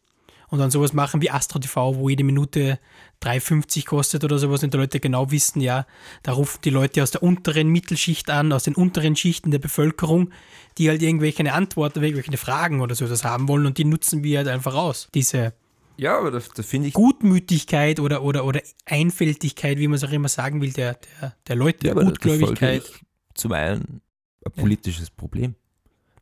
Und 0.51 0.59
dann 0.59 0.71
sowas 0.71 0.93
machen 0.93 1.23
wie 1.23 1.31
Astro 1.31 1.61
TV, 1.61 1.97
wo 1.97 2.09
jede 2.09 2.25
Minute 2.25 2.79
3,50 3.23 3.87
kostet 3.87 4.25
oder 4.25 4.39
sowas 4.39 4.63
und 4.63 4.75
die 4.75 4.79
Leute 4.79 4.99
genau 4.99 5.31
wissen, 5.31 5.61
ja, 5.61 5.87
da 6.23 6.33
rufen 6.33 6.59
die 6.65 6.71
Leute 6.71 7.03
aus 7.03 7.13
der 7.13 7.23
unteren 7.23 7.69
Mittelschicht 7.69 8.31
an, 8.31 8.53
aus 8.53 8.65
den 8.65 8.75
unteren 8.75 9.15
Schichten 9.15 9.51
der 9.51 9.59
Bevölkerung, 9.59 10.31
die 10.79 10.89
halt 10.89 11.03
irgendwelche 11.03 11.53
Antworten, 11.53 12.03
irgendwelche 12.03 12.37
Fragen 12.37 12.81
oder 12.81 12.95
sowas 12.95 13.25
haben 13.25 13.47
wollen 13.47 13.67
und 13.67 13.79
die 13.79 13.85
nutzen 13.85 14.25
wir 14.25 14.39
halt 14.39 14.49
einfach 14.49 14.75
aus. 14.75 15.09
Diese 15.15 15.53
ja, 16.01 16.17
aber 16.17 16.31
da, 16.31 16.41
da 16.55 16.63
finde 16.63 16.89
ich 16.89 16.95
Gutmütigkeit 16.95 18.01
oder, 18.01 18.23
oder, 18.23 18.47
oder 18.47 18.63
Einfältigkeit, 18.87 19.77
wie 19.77 19.87
man 19.87 19.97
es 19.97 20.05
auch 20.05 20.13
immer 20.13 20.31
sagen 20.31 20.63
will, 20.63 20.73
der, 20.73 20.95
der, 20.95 21.37
der 21.47 21.57
Leute, 21.57 21.89
Ja, 21.89 21.93
Gutgläubigkeit, 21.93 22.91
zum 23.35 23.53
einen 23.53 24.01
ein 24.47 24.53
politisches 24.53 25.11
Problem. 25.11 25.57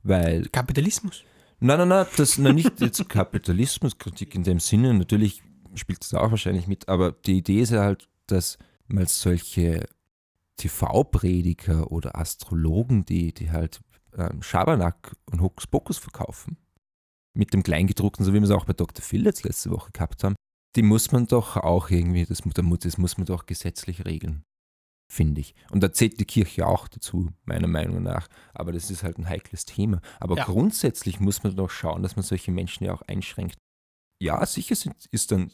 Weil, 0.03 0.47
Kapitalismus. 0.49 1.23
Nein, 1.61 1.79
nein, 1.79 1.89
nein, 1.89 2.07
das 2.17 2.39
na, 2.39 2.53
nicht 2.53 2.81
jetzt 2.81 3.09
Kapitalismuskritik 3.09 4.35
in 4.35 4.45
dem 4.45 4.61
Sinne, 4.61 4.95
natürlich 4.95 5.43
spielt 5.75 6.01
das 6.01 6.15
auch 6.15 6.31
wahrscheinlich 6.31 6.67
mit, 6.67 6.89
aber 6.89 7.13
die 7.13 7.39
Idee 7.39 7.61
ist 7.61 7.71
ja 7.71 7.83
halt, 7.83 8.09
dass 8.27 8.59
mal 8.87 9.07
solche 9.07 9.87
TV-Prediger 10.57 11.91
oder 11.93 12.19
Astrologen, 12.19 13.05
die, 13.05 13.33
die 13.33 13.51
halt 13.51 13.81
ähm, 14.17 14.43
Schabernack 14.43 15.15
und 15.31 15.41
Hokuspokus 15.41 15.99
verkaufen, 15.99 16.57
mit 17.35 17.53
dem 17.55 17.63
Kleingedruckten, 17.63 18.25
so 18.25 18.33
wie 18.33 18.39
wir 18.39 18.45
es 18.45 18.51
auch 18.51 18.65
bei 18.65 18.73
Dr. 18.73 19.05
Phil 19.05 19.25
jetzt 19.25 19.45
letzte 19.45 19.71
Woche 19.71 19.93
gehabt 19.93 20.25
haben, 20.25 20.35
die 20.77 20.83
muss 20.83 21.13
man 21.13 21.27
doch 21.27 21.57
auch 21.57 21.91
irgendwie, 21.91 22.25
das, 22.25 22.43
das 22.43 22.99
muss 22.99 23.19
man 23.19 23.27
doch 23.27 23.47
gesetzlich 23.47 24.05
regeln, 24.05 24.45
finde 25.11 25.41
ich. 25.41 25.55
Und 25.71 25.83
da 25.83 25.93
zählt 25.93 26.21
die 26.21 26.25
Kirche 26.25 26.67
auch 26.67 26.87
dazu, 26.89 27.31
meiner 27.45 27.67
Meinung 27.67 28.03
nach. 28.03 28.29
Aber 28.55 28.73
das 28.73 28.91
ist 28.91 29.03
halt 29.03 29.19
ein 29.19 29.29
heikles 29.29 29.65
Thema. 29.65 30.01
Aber 30.21 30.37
Ja. 30.37 30.45
grundsätzlich 30.45 31.19
muss 31.21 31.43
man 31.43 31.57
doch 31.57 31.71
schauen, 31.71 32.03
dass 32.03 32.17
man 32.17 32.23
solche 32.23 32.53
Menschen 32.53 32.85
ja 32.85 32.93
auch 32.93 33.03
einschränkt. 33.03 33.57
Ja, 34.21 34.45
sicher 34.47 34.75
sind, 34.75 34.95
ist 35.11 35.33
dann 35.33 35.53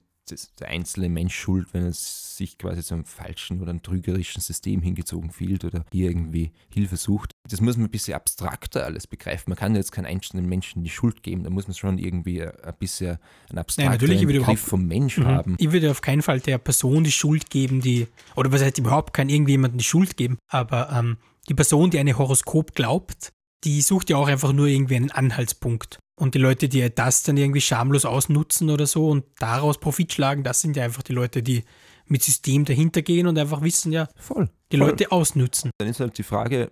der 0.59 0.69
einzelne 0.69 1.09
Mensch 1.09 1.35
schuld, 1.35 1.69
wenn 1.73 1.85
er 1.85 1.93
sich 1.93 2.59
quasi 2.59 2.83
zu 2.83 2.95
einem 2.95 3.05
falschen 3.05 3.61
oder 3.61 3.71
einem 3.71 3.83
trügerischen 3.83 4.41
System 4.41 4.83
hingezogen 4.83 5.31
fühlt 5.31 5.65
oder 5.65 5.85
hier 5.93 6.09
irgendwie 6.09 6.53
Hilfe 6.73 6.97
sucht. 6.97 7.31
Das 7.49 7.61
muss 7.61 7.77
man 7.77 7.87
ein 7.87 7.91
bisschen 7.91 8.15
abstrakter 8.15 8.85
alles 8.85 9.07
begreifen. 9.07 9.51
Man 9.51 9.59
kann 9.59 9.75
jetzt 9.75 9.93
keinen 9.93 10.07
einzelnen 10.07 10.47
Menschen 10.49 10.83
die 10.83 10.91
Schuld 10.91 11.23
geben. 11.23 11.45
Da 11.45 11.51
muss 11.51 11.69
man 11.69 11.75
schon 11.75 11.99
irgendwie 11.99 12.43
ein 12.43 12.75
bisschen 12.79 13.19
einen 13.51 13.59
abstrakten 13.59 14.01
würde 14.01 14.27
Begriff 14.27 14.61
vom 14.61 14.87
Mensch 14.87 15.19
Mhm. 15.19 15.27
haben. 15.27 15.57
Ich 15.59 15.73
würde 15.73 15.91
auf 15.91 16.01
keinen 16.01 16.23
Fall 16.23 16.41
der 16.41 16.59
Person 16.59 17.05
die 17.05 17.13
Schuld 17.13 17.51
geben, 17.51 17.81
die, 17.81 18.09
oder 18.35 18.51
was 18.51 18.63
heißt 18.63 18.79
überhaupt 18.79 19.13
kann 19.13 19.29
irgendjemandem 19.29 19.79
die 19.79 19.85
Schuld 19.85 20.17
geben, 20.17 20.39
aber 20.51 20.91
ähm, 20.91 21.19
die 21.49 21.55
Person, 21.55 21.91
die 21.91 21.99
an 21.99 22.09
ein 22.09 22.17
Horoskop 22.19 22.75
glaubt, 22.75 23.33
die 23.65 23.81
sucht 23.83 24.11
ja 24.11 24.17
auch 24.17 24.29
einfach 24.29 24.53
nur 24.53 24.67
irgendwie 24.67 24.97
einen 24.97 25.11
Anhaltspunkt. 25.11 25.99
Und 26.17 26.35
die 26.35 26.39
Leute, 26.39 26.69
die 26.69 26.89
das 26.95 27.25
dann 27.25 27.37
irgendwie 27.37 27.61
schamlos 27.61 28.05
ausnutzen 28.05 28.71
oder 28.71 28.87
so 28.87 29.09
und 29.09 29.25
daraus 29.39 29.79
Profit 29.79 30.13
schlagen, 30.13 30.45
das 30.45 30.61
sind 30.61 30.77
ja 30.77 30.85
einfach 30.85 31.03
die 31.03 31.13
Leute, 31.13 31.43
die 31.43 31.65
mit 32.07 32.23
System 32.23 32.65
dahinter 32.65 33.03
gehen 33.03 33.27
und 33.27 33.39
einfach 33.39 33.63
wissen, 33.63 33.91
ja, 33.91 34.09
Voll. 34.17 34.49
die 34.71 34.79
voll. 34.79 34.91
Leute 34.91 35.11
ausnutzen. 35.11 35.71
Dann 35.79 35.89
ist 35.89 36.01
halt 36.01 36.17
die 36.19 36.23
Frage, 36.23 36.71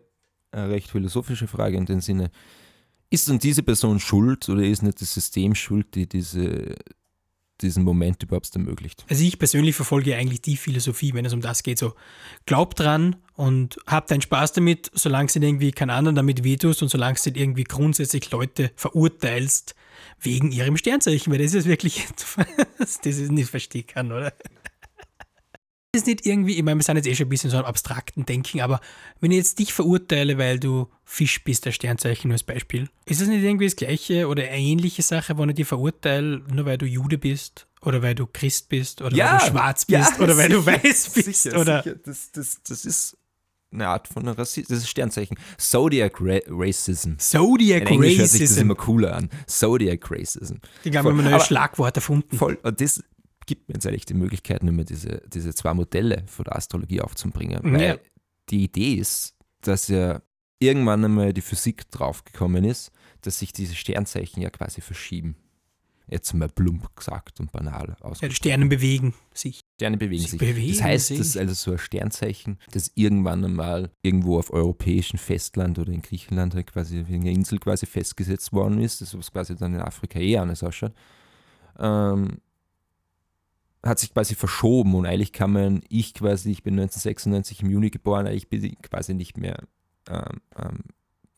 eine 0.52 0.68
recht 0.68 0.90
philosophische 0.90 1.48
Frage 1.48 1.76
in 1.76 1.86
dem 1.86 2.00
Sinne, 2.00 2.30
ist 3.10 3.28
dann 3.28 3.38
diese 3.38 3.62
Person 3.62 3.98
schuld 4.00 4.48
oder 4.48 4.62
ist 4.62 4.82
nicht 4.82 5.00
das 5.00 5.12
System 5.12 5.54
schuld, 5.54 5.94
die 5.94 6.08
diese, 6.08 6.76
diesen 7.62 7.84
Moment 7.84 8.22
überhaupt 8.22 8.54
ermöglicht? 8.54 9.04
Also 9.08 9.24
ich 9.24 9.38
persönlich 9.38 9.74
verfolge 9.74 10.16
eigentlich 10.16 10.42
die 10.42 10.56
Philosophie, 10.56 11.14
wenn 11.14 11.24
es 11.24 11.32
um 11.32 11.40
das 11.40 11.62
geht, 11.62 11.78
so 11.78 11.94
glaub 12.46 12.74
dran 12.74 13.16
und 13.34 13.78
hab 13.86 14.06
deinen 14.06 14.22
Spaß 14.22 14.52
damit, 14.52 14.90
solange 14.94 15.30
du 15.32 15.40
irgendwie 15.40 15.72
keinen 15.72 15.90
anderen 15.90 16.16
damit 16.16 16.44
wehtust 16.44 16.82
und 16.82 16.88
solange 16.88 17.18
nicht 17.24 17.36
irgendwie 17.36 17.64
grundsätzlich 17.64 18.30
Leute 18.30 18.70
verurteilst 18.76 19.74
wegen 20.20 20.52
ihrem 20.52 20.76
Sternzeichen, 20.76 21.32
weil 21.32 21.42
das 21.42 21.54
ist 21.54 21.66
wirklich 21.66 22.08
etwas, 22.08 23.00
das 23.04 23.18
ich 23.18 23.30
nicht 23.30 23.50
verstehen 23.50 23.86
kann, 23.86 24.12
oder? 24.12 24.32
Ist 25.94 26.06
nicht 26.06 26.24
irgendwie, 26.24 26.56
ich 26.56 26.62
meine, 26.62 26.78
wir 26.78 26.84
sind 26.84 26.96
jetzt 26.96 27.06
eh 27.06 27.14
schon 27.14 27.26
ein 27.26 27.28
bisschen 27.28 27.50
so 27.50 27.58
am 27.58 27.66
abstrakten 27.66 28.24
Denken, 28.24 28.62
aber 28.62 28.80
wenn 29.20 29.30
ich 29.30 29.36
jetzt 29.36 29.58
dich 29.58 29.74
verurteile, 29.74 30.38
weil 30.38 30.58
du 30.58 30.88
Fisch 31.04 31.44
bist, 31.44 31.66
der 31.66 31.72
Sternzeichen 31.72 32.28
nur 32.28 32.36
als 32.36 32.44
Beispiel, 32.44 32.88
ist 33.04 33.20
das 33.20 33.28
nicht 33.28 33.42
irgendwie 33.42 33.66
das 33.66 33.76
gleiche 33.76 34.26
oder 34.26 34.42
eine 34.42 34.56
ähnliche 34.56 35.02
Sache, 35.02 35.36
wenn 35.36 35.50
ich 35.50 35.56
dich 35.56 35.68
verurteile, 35.68 36.42
nur 36.50 36.64
weil 36.64 36.78
du 36.78 36.86
Jude 36.86 37.18
bist 37.18 37.66
oder 37.82 38.00
weil 38.00 38.14
du 38.14 38.26
Christ 38.26 38.70
bist 38.70 39.02
oder 39.02 39.14
weil 39.14 39.38
du 39.38 39.44
schwarz 39.44 39.84
bist 39.84 40.18
oder 40.18 40.34
weil 40.38 40.48
du 40.48 40.64
weiß 40.64 41.10
bist 41.10 41.42
sicher, 41.42 41.60
oder 41.60 41.82
Sicher. 41.82 41.96
Das, 41.96 42.32
das, 42.32 42.62
das 42.66 42.84
ist 42.86 43.18
eine 43.70 43.88
Art 43.88 44.08
von 44.08 44.26
Rassismus. 44.26 44.68
Das 44.68 44.78
ist 44.78 44.88
Sternzeichen. 44.88 45.36
Zodiac 45.58 46.14
Ra 46.22 46.38
Racism. 46.48 47.18
Zodiac 47.18 47.82
In 47.82 47.88
Englisch 47.88 48.16
hört 48.16 48.30
sich 48.30 48.40
das 48.40 48.50
Racism. 48.52 48.60
immer 48.62 48.76
cooler 48.76 49.14
an. 49.14 49.28
Zodiac 49.46 50.10
Racism. 50.10 50.54
Ich 50.84 50.90
glaube, 50.90 51.10
wir 51.14 51.22
haben 51.22 51.30
neues 51.30 51.46
Schlagwort 51.46 51.96
erfunden. 51.96 52.34
Voll. 52.38 52.58
Und 52.62 52.80
das 52.80 53.02
gibt 53.46 53.68
mir 53.68 53.74
jetzt 53.74 53.86
eigentlich 53.86 54.06
die 54.06 54.14
Möglichkeit, 54.14 54.62
nur 54.62 54.72
mal 54.72 54.84
diese, 54.84 55.22
diese 55.32 55.54
zwei 55.54 55.74
Modelle 55.74 56.24
von 56.26 56.44
der 56.44 56.56
Astrologie 56.56 57.00
aufzubringen. 57.00 57.60
Mhm, 57.62 57.74
Weil 57.74 57.82
ja. 57.82 57.96
die 58.50 58.64
Idee 58.64 58.94
ist, 58.94 59.36
dass 59.60 59.88
ja 59.88 60.22
irgendwann 60.58 61.04
einmal 61.04 61.32
die 61.32 61.40
Physik 61.40 61.90
draufgekommen 61.90 62.64
ist, 62.64 62.92
dass 63.22 63.38
sich 63.38 63.52
diese 63.52 63.74
Sternzeichen 63.74 64.42
ja 64.42 64.50
quasi 64.50 64.80
verschieben. 64.80 65.36
Jetzt 66.08 66.34
mal 66.34 66.48
plump 66.48 66.94
gesagt 66.96 67.40
und 67.40 67.52
banal 67.52 67.96
Ja, 68.02 68.28
die. 68.28 68.34
Sterne 68.34 68.66
bewegen 68.66 69.14
sich. 69.32 69.60
Sterne 69.76 69.96
bewegen 69.96 70.22
Sie 70.22 70.30
sich. 70.30 70.40
bewegen 70.40 70.72
das 70.72 70.82
heißt, 70.82 71.06
sich. 71.06 71.18
das 71.18 71.26
ist 71.28 71.36
also 71.36 71.54
so 71.54 71.72
ein 71.72 71.78
Sternzeichen, 71.78 72.58
das 72.72 72.90
irgendwann 72.96 73.44
einmal 73.44 73.90
irgendwo 74.02 74.38
auf 74.38 74.52
europäischem 74.52 75.18
Festland 75.18 75.78
oder 75.78 75.92
in 75.92 76.02
Griechenland 76.02 76.54
halt 76.54 76.66
quasi 76.66 77.00
auf 77.00 77.08
irgendeiner 77.08 77.36
Insel 77.36 77.58
quasi 77.58 77.86
festgesetzt 77.86 78.52
worden 78.52 78.80
ist, 78.80 79.00
das 79.00 79.16
was 79.16 79.30
quasi 79.32 79.56
dann 79.56 79.74
in 79.74 79.80
Afrika 79.80 80.18
eh 80.18 80.36
anders 80.36 80.62
ausschaut, 80.62 80.92
ähm, 81.78 82.38
hat 83.84 83.98
sich 83.98 84.12
quasi 84.12 84.34
verschoben 84.34 84.94
und 84.94 85.06
eigentlich 85.06 85.32
kann 85.32 85.52
man, 85.52 85.82
ich 85.88 86.14
quasi, 86.14 86.50
ich 86.50 86.62
bin 86.62 86.74
1996 86.74 87.62
im 87.62 87.70
Juni 87.70 87.90
geboren, 87.90 88.26
eigentlich 88.26 88.48
bin 88.48 88.64
ich 88.64 88.80
quasi 88.82 89.14
nicht 89.14 89.36
mehr, 89.36 89.58
ähm, 90.08 90.40
ähm, 90.56 90.78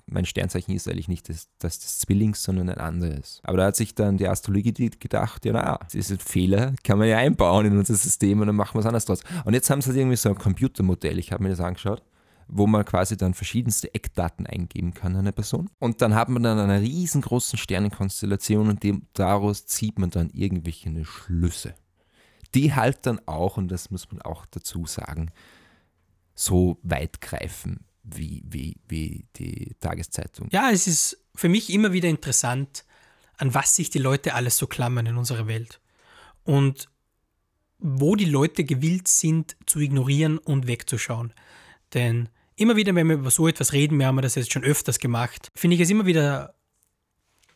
mein 0.06 0.26
Sternzeichen 0.26 0.74
ist 0.74 0.86
eigentlich 0.86 1.08
nicht 1.08 1.30
das, 1.30 1.48
das 1.58 1.78
des 1.78 1.98
Zwillings, 2.00 2.42
sondern 2.42 2.68
ein 2.68 2.78
anderes. 2.78 3.40
Aber 3.42 3.56
da 3.56 3.66
hat 3.66 3.76
sich 3.76 3.94
dann 3.94 4.18
die 4.18 4.28
Astrologie 4.28 4.90
gedacht, 4.90 5.46
ja 5.46 5.52
na, 5.54 5.78
das 5.82 5.94
ist 5.94 6.10
ein 6.10 6.18
Fehler, 6.18 6.74
kann 6.84 6.98
man 6.98 7.08
ja 7.08 7.16
einbauen 7.16 7.64
in 7.66 7.78
unser 7.78 7.94
System 7.94 8.40
und 8.40 8.48
dann 8.48 8.56
machen 8.56 8.74
wir 8.74 8.80
es 8.80 8.86
anders 8.86 9.06
draus. 9.06 9.22
Und 9.44 9.54
jetzt 9.54 9.70
haben 9.70 9.80
sie 9.80 9.88
halt 9.88 9.98
irgendwie 9.98 10.16
so 10.16 10.28
ein 10.28 10.34
Computermodell, 10.34 11.18
ich 11.18 11.32
habe 11.32 11.42
mir 11.42 11.48
das 11.48 11.60
angeschaut, 11.60 12.02
wo 12.48 12.66
man 12.66 12.84
quasi 12.84 13.16
dann 13.16 13.32
verschiedenste 13.32 13.94
Eckdaten 13.94 14.46
eingeben 14.46 14.92
kann 14.92 15.16
einer 15.16 15.32
Person. 15.32 15.70
Und 15.78 16.02
dann 16.02 16.14
hat 16.14 16.28
man 16.28 16.42
dann 16.42 16.58
eine 16.58 16.82
riesengroßen 16.82 17.58
Sternenkonstellation 17.58 18.68
und 18.68 18.82
dem, 18.82 19.06
daraus 19.14 19.64
zieht 19.64 19.98
man 19.98 20.10
dann 20.10 20.28
irgendwelche 20.30 20.92
Schlüsse. 21.06 21.74
Die 22.54 22.74
halt 22.74 23.06
dann 23.06 23.20
auch, 23.26 23.56
und 23.56 23.68
das 23.68 23.90
muss 23.90 24.10
man 24.10 24.22
auch 24.22 24.46
dazu 24.46 24.86
sagen, 24.86 25.30
so 26.34 26.78
weit 26.82 27.20
greifen 27.20 27.84
wie, 28.02 28.42
wie, 28.46 28.76
wie 28.88 29.26
die 29.36 29.74
Tageszeitung. 29.80 30.48
Ja, 30.52 30.70
es 30.70 30.86
ist 30.86 31.18
für 31.34 31.48
mich 31.48 31.70
immer 31.70 31.92
wieder 31.92 32.08
interessant, 32.08 32.84
an 33.36 33.54
was 33.54 33.74
sich 33.74 33.90
die 33.90 33.98
Leute 33.98 34.34
alles 34.34 34.56
so 34.56 34.66
klammern 34.66 35.06
in 35.06 35.16
unserer 35.16 35.46
Welt. 35.46 35.80
Und 36.44 36.88
wo 37.78 38.16
die 38.16 38.24
Leute 38.24 38.64
gewillt 38.64 39.08
sind, 39.08 39.56
zu 39.66 39.80
ignorieren 39.80 40.38
und 40.38 40.66
wegzuschauen. 40.66 41.32
Denn 41.92 42.28
immer 42.56 42.76
wieder, 42.76 42.94
wenn 42.94 43.08
wir 43.08 43.16
über 43.16 43.30
so 43.30 43.48
etwas 43.48 43.72
reden, 43.72 43.98
wir 43.98 44.06
haben 44.06 44.20
das 44.22 44.36
jetzt 44.36 44.52
schon 44.52 44.64
öfters 44.64 44.98
gemacht, 44.98 45.50
finde 45.54 45.76
ich 45.76 45.80
es 45.82 45.90
immer 45.90 46.06
wieder 46.06 46.54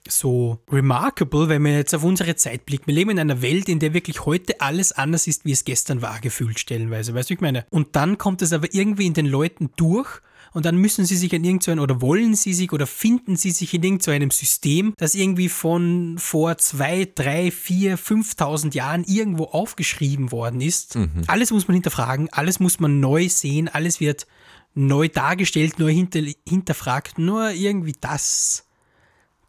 so 0.08 0.58
remarkable, 0.70 1.48
wenn 1.48 1.62
wir 1.62 1.76
jetzt 1.76 1.94
auf 1.94 2.04
unsere 2.04 2.36
Zeit 2.36 2.66
blicken. 2.66 2.86
Wir 2.86 2.94
leben 2.94 3.10
in 3.10 3.18
einer 3.18 3.42
Welt, 3.42 3.68
in 3.68 3.78
der 3.78 3.94
wirklich 3.94 4.24
heute 4.26 4.60
alles 4.60 4.92
anders 4.92 5.26
ist, 5.26 5.44
wie 5.44 5.52
es 5.52 5.64
gestern 5.64 6.02
war, 6.02 6.20
gefühlt 6.20 6.58
stellenweise. 6.58 7.14
Weißt 7.14 7.30
du, 7.30 7.34
ich 7.34 7.40
meine? 7.40 7.66
Und 7.70 7.96
dann 7.96 8.18
kommt 8.18 8.42
es 8.42 8.52
aber 8.52 8.72
irgendwie 8.72 9.06
in 9.06 9.14
den 9.14 9.26
Leuten 9.26 9.70
durch 9.76 10.20
und 10.52 10.64
dann 10.64 10.76
müssen 10.76 11.04
sie 11.04 11.16
sich 11.16 11.32
in 11.32 11.44
irgendeinem 11.44 11.80
oder 11.80 12.00
wollen 12.00 12.34
sie 12.34 12.54
sich 12.54 12.72
oder 12.72 12.86
finden 12.86 13.36
sie 13.36 13.50
sich 13.50 13.74
in 13.74 13.82
irgendeinem 13.82 14.30
System, 14.30 14.94
das 14.96 15.14
irgendwie 15.14 15.48
von 15.48 16.16
vor 16.18 16.58
zwei, 16.58 17.08
drei, 17.14 17.50
vier, 17.50 17.98
5000 17.98 18.74
Jahren 18.74 19.04
irgendwo 19.04 19.44
aufgeschrieben 19.44 20.32
worden 20.32 20.60
ist. 20.60 20.96
Mhm. 20.96 21.24
Alles 21.26 21.50
muss 21.50 21.68
man 21.68 21.74
hinterfragen, 21.74 22.28
alles 22.32 22.60
muss 22.60 22.80
man 22.80 23.00
neu 23.00 23.28
sehen, 23.28 23.68
alles 23.68 24.00
wird 24.00 24.26
neu 24.74 25.08
dargestellt, 25.08 25.78
neu 25.78 25.92
hinter, 25.92 26.20
hinterfragt, 26.46 27.18
nur 27.18 27.50
irgendwie 27.50 27.94
das. 28.00 28.64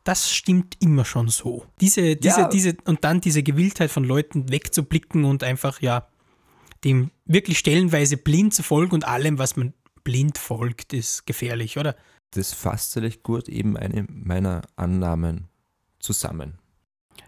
Das 0.09 0.33
stimmt 0.33 0.75
immer 0.79 1.05
schon 1.05 1.27
so. 1.27 1.67
Diese, 1.81 2.15
diese, 2.15 2.39
ja. 2.39 2.49
diese, 2.49 2.75
und 2.85 3.03
dann 3.03 3.21
diese 3.21 3.43
Gewilltheit 3.43 3.91
von 3.91 4.03
Leuten 4.03 4.49
wegzublicken 4.49 5.23
und 5.23 5.43
einfach, 5.43 5.83
ja, 5.83 6.07
dem 6.83 7.11
wirklich 7.25 7.59
stellenweise 7.59 8.17
blind 8.17 8.55
zu 8.55 8.63
folgen 8.63 8.95
und 8.95 9.07
allem, 9.07 9.37
was 9.37 9.55
man 9.55 9.75
blind 10.03 10.39
folgt, 10.39 10.93
ist 10.93 11.27
gefährlich, 11.27 11.77
oder? 11.77 11.95
Das 12.31 12.53
fasst 12.53 12.97
recht 12.97 13.21
gut 13.21 13.47
eben 13.49 13.77
eine 13.77 14.07
meiner 14.09 14.63
Annahmen 14.77 15.47
zusammen. 15.99 16.57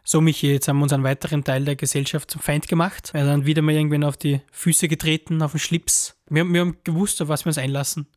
So, 0.03 0.19
Michi, 0.19 0.51
jetzt 0.51 0.67
haben 0.67 0.79
wir 0.79 0.83
uns 0.83 0.93
einen 0.93 1.03
weiteren 1.03 1.43
Teil 1.43 1.63
der 1.63 1.75
Gesellschaft 1.75 2.31
zum 2.31 2.41
Feind 2.41 2.67
gemacht. 2.67 3.13
Wir 3.13 3.25
dann 3.25 3.45
wieder 3.45 3.61
mal 3.61 3.75
irgendwann 3.75 4.05
auf 4.05 4.17
die 4.17 4.41
Füße 4.51 4.87
getreten, 4.87 5.43
auf 5.43 5.51
den 5.51 5.59
Schlips. 5.59 6.15
Wir, 6.31 6.51
wir 6.51 6.61
haben 6.61 6.77
gewusst, 6.83 7.21
auf 7.21 7.27
was 7.27 7.45
wir 7.45 7.51
uns 7.51 7.59
einlassen. 7.59 8.07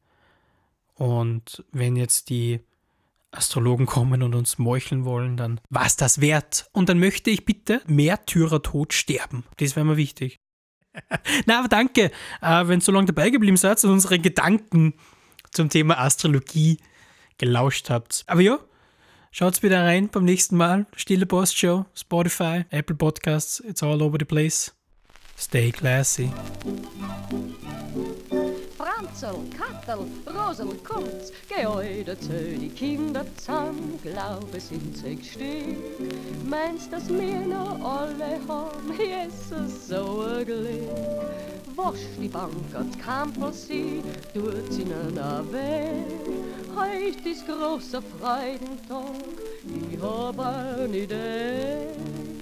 Und 0.94 1.62
wenn 1.70 1.96
jetzt 1.96 2.30
die 2.30 2.60
Astrologen 3.36 3.86
kommen 3.86 4.22
und 4.22 4.34
uns 4.34 4.58
meucheln 4.58 5.04
wollen, 5.04 5.36
dann 5.36 5.60
war 5.70 5.86
es 5.86 5.96
das 5.96 6.20
wert. 6.20 6.68
Und 6.72 6.88
dann 6.88 6.98
möchte 6.98 7.30
ich 7.30 7.44
bitte 7.44 7.82
Märtyrertod 7.86 8.92
sterben. 8.92 9.44
Das 9.58 9.76
wäre 9.76 9.86
mir 9.86 9.96
wichtig. 9.96 10.38
Na, 11.46 11.58
aber 11.58 11.68
danke, 11.68 12.10
äh, 12.40 12.68
wenn 12.68 12.78
ihr 12.78 12.84
so 12.84 12.92
lange 12.92 13.06
dabei 13.06 13.30
geblieben 13.30 13.56
seid 13.56 13.82
und 13.84 13.90
unsere 13.90 14.18
Gedanken 14.18 14.94
zum 15.50 15.68
Thema 15.68 15.98
Astrologie 15.98 16.78
gelauscht 17.38 17.90
habt. 17.90 18.24
Aber 18.26 18.40
ja, 18.40 18.58
schaut 19.30 19.62
wieder 19.62 19.82
rein 19.82 20.08
beim 20.08 20.24
nächsten 20.24 20.56
Mal. 20.56 20.86
Stille 20.96 21.26
Post 21.26 21.58
Show, 21.58 21.86
Spotify, 21.96 22.64
Apple 22.70 22.96
Podcasts, 22.96 23.60
it's 23.60 23.82
all 23.82 24.02
over 24.02 24.16
the 24.18 24.24
place. 24.24 24.72
Stay 25.36 25.72
classy. 25.72 26.30
Franzl, 29.24 29.38
Kattel, 29.56 30.06
Rosel, 30.26 30.68
geh 31.48 31.66
heute 31.66 32.18
zu 32.18 32.28
die 32.28 32.68
Kinder 32.68 33.24
zusammen, 33.36 33.98
glaub 34.02 34.54
es 34.54 34.68
sind 34.68 34.96
sechs 34.96 35.28
Stück. 35.28 35.78
Meinst, 36.44 36.92
dass 36.92 37.08
wir 37.08 37.40
noch 37.40 37.80
alle 37.80 38.38
haben, 38.46 38.92
Jesus, 38.98 39.88
so 39.88 40.26
ein 40.28 40.44
Glück. 40.44 40.90
Wasch 41.74 42.06
die 42.20 42.28
Bank 42.28 42.52
als 42.74 42.98
Kampel 42.98 43.52
sie, 43.52 44.02
tut 44.34 44.70
sie 44.70 44.82
ihnen 44.82 45.16
weh. 45.50 46.04
Heut 46.76 47.24
ist 47.24 47.46
großer 47.46 48.02
Freudentag, 48.02 49.24
ich 49.90 50.02
hab 50.02 50.38
eine 50.38 50.96
Idee. 50.98 52.33